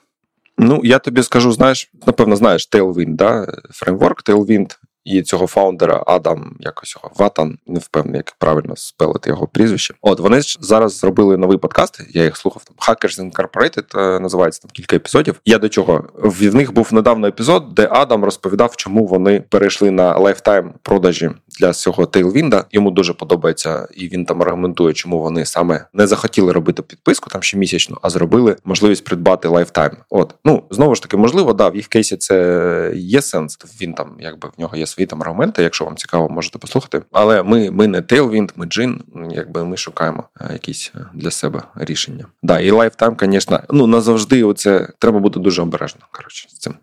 Ну, 0.58 0.82
я 0.84 1.00
тобі 1.00 1.24
скажу, 1.24 1.52
знаєш, 1.52 1.92
напевно, 2.08 2.36
знаєш 2.36 2.70
Tailwind, 2.72 3.16
да? 3.16 3.48
фреймворк 3.72 4.24
Tailwind 4.24 4.78
і 5.08 5.22
цього 5.22 5.48
фаундера 5.48 6.04
Адам, 6.08 6.56
якось 6.60 6.96
його 6.96 7.12
Wathan, 7.18 7.58
не 7.68 7.80
впевнений, 7.80 8.18
як 8.20 8.36
правильно 8.40 8.76
спелити 8.76 9.30
його 9.30 9.48
прізвище. 9.48 9.94
От 10.02 10.20
вони 10.20 10.42
ж 10.42 10.58
зараз 10.62 11.00
зробили 11.00 11.38
новий 11.38 11.58
подкаст. 11.58 12.02
Я 12.10 12.24
їх 12.24 12.38
слухав 12.38 12.64
там 12.64 12.96
Hackers 12.96 13.32
Incorporated, 13.32 14.00
е, 14.00 14.20
називається 14.20 14.62
там 14.62 14.70
кілька 14.74 14.96
епізодів. 14.96 15.42
Я 15.46 15.58
до 15.58 15.70
чого 15.70 16.04
в 16.14 16.56
них 16.56 16.74
був 16.74 16.94
недавно 16.94 17.28
епізод, 17.28 17.74
де 17.74 17.88
Адам 17.92 18.24
розповідав, 18.24 18.76
чому 18.76 19.06
вони 19.06 19.44
перейшли 19.50 19.92
на 19.92 20.18
lifetime 20.18 20.74
продажі 20.82 21.32
для 21.60 21.74
цього 21.74 22.04
Tailwind. 22.04 22.64
Йому 22.72 22.92
дуже 22.92 23.14
подобається, 23.14 23.88
і 23.96 24.08
він 24.08 24.26
там 24.26 24.42
аргументує, 24.42 24.94
чому 24.94 25.20
вони 25.20 25.46
саме 25.46 25.86
не 25.94 26.08
захотіли 26.08 26.52
робити 26.52 26.82
підписку 26.82 27.30
там 27.30 27.44
ще 27.44 27.58
місячну, 27.58 27.98
а 28.02 28.10
зробили 28.10 28.56
можливість 28.64 29.04
придбати 29.04 29.48
lifetime. 29.48 29.98
От 30.10 30.36
ну 30.46 30.64
знову 30.72 30.96
ж 30.96 31.02
таки, 31.02 31.18
можливо, 31.18 31.54
да, 31.54 31.70
в 31.70 31.76
їх 31.76 31.88
кейсі 31.88 32.18
це 32.18 32.92
є 32.96 33.22
сенс. 33.22 33.58
Він 33.82 33.94
там, 33.94 34.18
якби 34.20 34.50
в 34.58 34.62
нього 34.62 34.78
є 34.78 34.86
свої 34.98 35.08
там 35.08 35.22
аргументи. 35.22 35.64
Якщо 35.64 35.86
вам 35.86 35.96
цікаво, 35.98 36.30
можете 36.30 36.60
послухати. 36.60 37.02
Але 37.12 37.44
ми 37.44 37.72
ми 37.72 37.88
не 37.88 38.02
Tailwind, 38.02 38.50
ми 38.56 38.66
Джин, 38.66 39.04
якби 39.32 39.66
ми 39.66 39.78
шукаємо 39.78 40.24
е, 40.42 40.50
якісь 40.54 40.92
е, 40.96 41.06
для 41.14 41.32
себе 41.32 41.64
рішення. 41.76 42.26
Да, 42.44 42.60
і 42.60 42.72
lifetime, 42.72 43.18
звісно, 43.22 43.64
ну 43.70 43.88
назавжди. 43.88 44.44
Оце 44.44 44.90
треба 45.00 45.20
бути 45.20 45.40
дуже 45.40 45.62
обережно. 45.62 46.02
Коротше, 46.12 46.50
з 46.50 46.58
цим. 46.58 46.76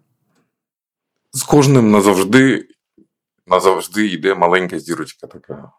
З 1.33 1.42
кожним 1.42 1.90
назавжди 1.90 2.68
назавжди 3.46 4.07
йде 4.07 4.35
маленька 4.35 4.79
зірочка 4.79 5.27
така 5.27 5.70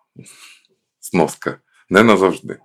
сноска. 0.99 1.57
Не 1.89 2.03
назавжди. 2.03 2.57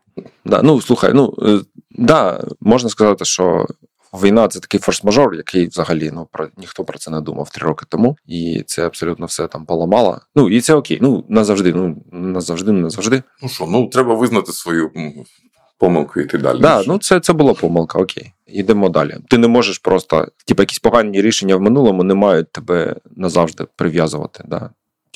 Да, 0.45 0.63
Ну, 0.63 0.81
слухай, 0.81 1.13
ну 1.15 1.35
е, 1.43 1.61
да, 1.91 2.45
можна 2.61 2.91
сказати, 2.91 3.25
що 3.25 3.67
війна 4.13 4.49
це 4.49 4.61
такий 4.61 4.81
форс-мажор, 4.81 5.35
який 5.35 5.67
взагалі 5.67 6.11
ну 6.15 6.29
про 6.33 6.49
ніхто 6.57 6.85
про 6.85 6.99
це 6.99 7.11
не 7.11 7.21
думав 7.21 7.51
три 7.51 7.67
роки 7.67 7.87
тому, 7.89 8.17
і 8.27 8.65
це 8.67 8.87
абсолютно 8.87 9.27
все 9.27 9.47
там 9.47 9.65
поламало. 9.67 10.21
Ну 10.35 10.49
і 10.49 10.61
це 10.61 10.75
окей. 10.75 10.99
Ну 11.01 11.25
назавжди, 11.29 11.73
ну 11.73 12.05
назавжди, 12.13 12.73
не 12.73 12.81
назавжди. 12.81 13.23
Ну 13.43 13.49
що, 13.49 13.67
ну 13.67 13.87
треба 13.87 14.15
визнати 14.15 14.53
свою 14.53 14.91
помилку 15.79 16.21
і 16.21 16.25
йти 16.25 16.39
далі. 16.39 16.61
Да, 16.61 16.83
ну 16.87 16.99
це 16.99 17.21
це 17.21 17.33
була 17.33 17.55
помилка, 17.55 17.99
окей. 17.99 18.33
Йдемо 18.47 18.89
далі. 18.89 19.17
Ти 19.29 19.39
не 19.39 19.49
можеш 19.49 19.79
просто, 19.79 20.29
типу, 20.47 20.63
якісь 20.63 20.79
погані 20.79 21.23
рішення 21.23 21.57
в 21.57 21.61
минулому 21.61 22.05
не 22.05 22.15
мають 22.15 22.53
тебе 22.53 22.97
назавжди 23.17 23.67
прив'язувати. 23.77 24.45
Да? 24.47 24.71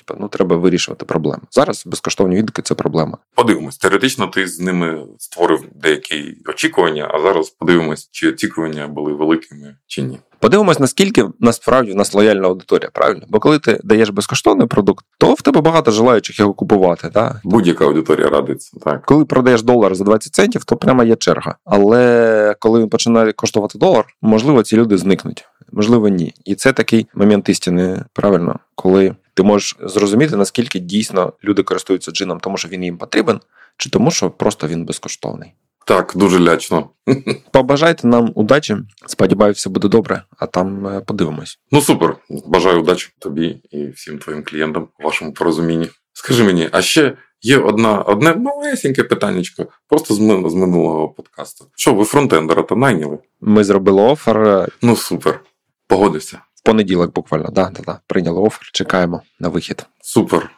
Типу, 0.04 0.20
ну 0.20 0.28
треба 0.28 0.56
вирішувати 0.56 1.04
проблеми. 1.04 1.42
Зараз 1.50 1.86
безкоштовні 1.86 2.36
відгуки 2.36 2.62
це 2.62 2.74
проблема. 2.74 3.18
Подивимось, 3.34 3.78
теоретично 3.78 4.26
ти 4.26 4.46
з 4.46 4.60
ними 4.60 5.06
створив 5.18 5.64
деякі 5.74 6.36
очікування, 6.46 7.10
а 7.14 7.20
зараз 7.20 7.50
подивимось, 7.50 8.08
чи 8.12 8.28
очікування 8.28 8.88
були 8.88 9.12
великими 9.12 9.76
чи 9.86 10.02
ні. 10.02 10.18
Подивимось, 10.38 10.80
наскільки 10.80 11.28
насправді 11.40 11.92
в 11.92 11.94
нас 11.94 12.14
лояльна 12.14 12.48
аудиторія, 12.48 12.90
правильно? 12.92 13.22
Бо 13.28 13.40
коли 13.40 13.58
ти 13.58 13.80
даєш 13.84 14.08
безкоштовний 14.08 14.66
продукт, 14.66 15.04
то 15.18 15.34
в 15.34 15.42
тебе 15.42 15.60
багато 15.60 15.90
желаючих 15.90 16.38
його 16.38 16.52
купувати. 16.52 17.10
Да? 17.14 17.40
Будь-яка 17.44 17.84
аудиторія 17.84 18.28
радиться. 18.28 18.76
Так, 18.84 19.06
коли 19.06 19.24
продаєш 19.24 19.62
долар 19.62 19.94
за 19.94 20.04
20 20.04 20.34
центів, 20.34 20.64
то 20.64 20.76
прямо 20.76 21.04
є 21.04 21.16
черга. 21.16 21.56
Але 21.64 22.56
коли 22.58 22.80
він 22.80 22.88
починає 22.88 23.32
коштувати 23.32 23.78
долар, 23.78 24.04
можливо, 24.22 24.62
ці 24.62 24.76
люди 24.76 24.98
зникнуть, 24.98 25.44
можливо, 25.72 26.08
ні. 26.08 26.34
І 26.44 26.54
це 26.54 26.72
такий 26.72 27.06
момент 27.14 27.48
істини, 27.48 28.04
правильно, 28.12 28.58
коли 28.74 29.14
ти 29.34 29.42
можеш 29.42 29.76
зрозуміти, 29.80 30.36
наскільки 30.36 30.78
дійсно 30.78 31.32
люди 31.44 31.62
користуються 31.62 32.10
джином, 32.10 32.40
тому 32.40 32.56
що 32.56 32.68
він 32.68 32.84
їм 32.84 32.98
потрібен, 32.98 33.40
чи 33.76 33.90
тому, 33.90 34.10
що 34.10 34.30
просто 34.30 34.68
він 34.68 34.84
безкоштовний. 34.84 35.52
Так, 35.86 36.12
дуже 36.16 36.40
лячно. 36.40 36.90
Побажайте 37.52 38.06
нам 38.06 38.32
удачі. 38.34 38.76
Сподіваюся, 39.06 39.58
все 39.58 39.70
буде 39.70 39.88
добре, 39.88 40.22
а 40.38 40.46
там 40.46 40.86
е, 40.86 41.00
подивимось. 41.00 41.58
Ну 41.72 41.80
супер. 41.80 42.16
Бажаю 42.46 42.80
удачі 42.80 43.10
тобі 43.18 43.60
і 43.70 43.86
всім 43.86 44.18
твоїм 44.18 44.42
клієнтам 44.44 44.88
у 45.00 45.04
вашому 45.04 45.32
порозумінні. 45.32 45.88
Скажи 46.12 46.44
мені, 46.44 46.68
а 46.72 46.82
ще 46.82 47.16
є 47.42 47.58
одна 47.58 48.02
одне 48.02 48.34
малесеньке 48.34 49.04
питаннячко, 49.04 49.66
просто 49.88 50.14
з 50.14 50.54
минулого 50.54 51.08
подкасту. 51.08 51.66
Що 51.76 51.94
ви 51.94 52.04
фронтендера 52.04 52.62
то 52.62 52.76
найняли? 52.76 53.18
Ми 53.40 53.64
зробили 53.64 54.02
офер. 54.02 54.68
Ну 54.82 54.96
супер. 54.96 55.40
Погодився 55.86 56.40
понеділок 56.64 57.12
буквально, 57.14 57.50
да, 57.50 57.70
да, 57.70 57.82
да. 57.86 58.00
прийняли 58.06 58.40
офер, 58.40 58.70
чекаємо 58.72 59.22
на 59.40 59.48
вихід. 59.48 59.86
Супер. 60.02 60.50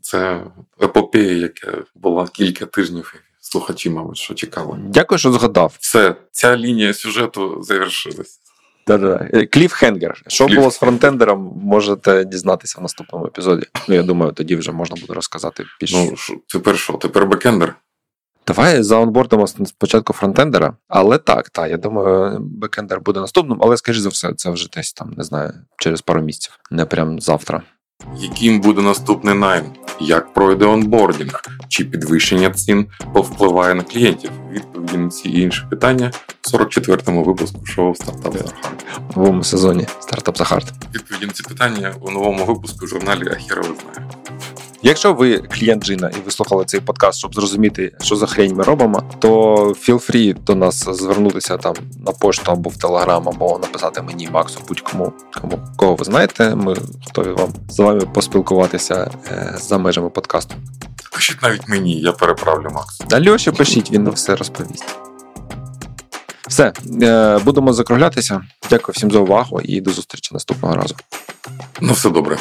Це 0.00 0.40
епопея, 0.82 1.32
яка 1.32 1.84
була 1.94 2.28
кілька 2.28 2.66
тижнів. 2.66 3.14
Слухачі, 3.40 3.90
мабуть, 3.90 4.16
що 4.16 4.34
чекали. 4.34 4.78
Дякую, 4.88 5.18
що 5.18 5.32
згадав. 5.32 5.76
Все, 5.80 6.16
ця 6.30 6.56
лінія 6.56 6.94
сюжету 6.94 7.62
завершилась. 7.62 8.40
Да-да. 8.86 9.46
Cliffhanger. 9.46 10.22
Що 10.26 10.46
Cliff... 10.46 10.56
було 10.56 10.70
з 10.70 10.78
фронтендером, 10.78 11.60
можете 11.62 12.24
дізнатися 12.24 12.78
в 12.78 12.82
наступному 12.82 13.26
епізоді. 13.26 13.66
Ну, 13.88 13.94
я 13.94 14.02
думаю, 14.02 14.32
тоді 14.32 14.56
вже 14.56 14.72
можна 14.72 14.96
буде 15.00 15.14
розказати 15.14 15.64
більше. 15.80 15.96
Ну, 15.96 16.40
тепер 16.48 16.78
що? 16.78 16.92
Тепер 16.92 17.26
бекендер? 17.26 17.74
Давай 18.46 18.82
заонбордимо 18.82 19.46
спочатку 19.46 20.12
фронтендера, 20.12 20.76
але 20.88 21.18
так, 21.18 21.50
так, 21.50 21.70
я 21.70 21.76
думаю, 21.76 22.38
бекендер 22.40 23.00
буде 23.00 23.20
наступним, 23.20 23.58
але 23.62 23.76
скажи 23.76 24.00
за 24.00 24.08
все, 24.08 24.32
це 24.36 24.50
вже 24.50 24.68
десь 24.76 24.92
там, 24.92 25.14
не 25.16 25.24
знаю, 25.24 25.52
через 25.78 26.02
пару 26.02 26.22
місяців, 26.22 26.58
не 26.70 26.84
прям 26.84 27.20
завтра. 27.20 27.62
Яким 28.16 28.60
буде 28.60 28.82
наступний 28.82 29.34
найм? 29.34 29.64
Як 30.00 30.34
пройде 30.34 30.64
онбордінг? 30.64 31.42
Чи 31.68 31.84
підвищення 31.84 32.50
цін 32.50 32.86
повпливає 33.14 33.74
на 33.74 33.82
клієнтів? 33.82 34.30
Відповіді 34.50 34.96
на 34.96 35.08
ці 35.08 35.28
і 35.28 35.40
інші 35.40 35.62
питання 35.70 36.10
в 36.42 36.54
44-му 36.54 37.24
випуску 37.24 37.66
шоу 37.66 37.94
Startups 37.94 38.32
Are 38.32 38.44
Hard. 38.62 38.84
В 39.14 39.18
новому 39.18 39.44
сезоні 39.44 39.86
Startups 40.00 40.38
Are 40.38 40.44
Hard. 40.44 40.72
Відповіді 40.94 41.26
на 41.26 41.32
ці 41.32 41.42
питання 41.42 41.94
у 42.00 42.10
новому 42.10 42.44
випуску 42.44 42.86
в 42.86 42.88
журналі 42.88 43.28
Ахірови 43.28 43.68
знає. 43.82 44.10
Якщо 44.86 45.14
ви 45.14 45.38
клієнт 45.38 45.84
Джина 45.84 46.10
і 46.16 46.20
ви 46.24 46.30
слухали 46.30 46.64
цей 46.64 46.80
подкаст, 46.80 47.18
щоб 47.18 47.34
зрозуміти, 47.34 47.92
що 48.02 48.16
за 48.16 48.26
хрень 48.26 48.54
ми 48.54 48.64
робимо, 48.64 49.02
то 49.18 49.56
feel 49.68 50.10
free 50.10 50.44
до 50.44 50.54
нас 50.54 50.88
звернутися 50.88 51.56
там 51.56 51.74
на 52.06 52.12
пошту 52.12 52.52
або 52.52 52.70
в 52.70 52.76
Телеграм, 52.76 53.28
або 53.28 53.58
написати 53.58 54.02
мені 54.02 54.28
Максу, 54.32 54.60
будь-кому 54.68 55.12
кому 55.40 55.58
кого 55.76 55.94
ви 55.94 56.04
знаєте. 56.04 56.54
Ми 56.54 56.76
готові 57.06 57.32
вам 57.32 57.52
з 57.68 57.78
вами 57.78 58.00
поспілкуватися 58.00 59.10
е, 59.30 59.54
за 59.58 59.78
межами 59.78 60.10
подкасту. 60.10 60.54
Пишіть 61.12 61.42
навіть 61.42 61.68
мені, 61.68 62.00
я 62.00 62.12
переправлю 62.12 62.70
Максу. 62.74 63.04
Да 63.08 63.30
Льоші 63.30 63.50
пишіть, 63.50 63.90
він 63.90 64.10
все 64.10 64.36
розповість. 64.36 64.96
Все, 66.48 66.72
е, 67.02 67.38
будемо 67.38 67.72
закруглятися. 67.72 68.42
Дякую 68.70 68.94
всім 68.96 69.10
за 69.10 69.18
увагу 69.18 69.60
і 69.60 69.80
до 69.80 69.90
зустрічі 69.90 70.34
наступного 70.34 70.74
разу. 70.74 70.94
Ну, 71.80 71.92
все 71.92 72.10
добре. 72.10 72.38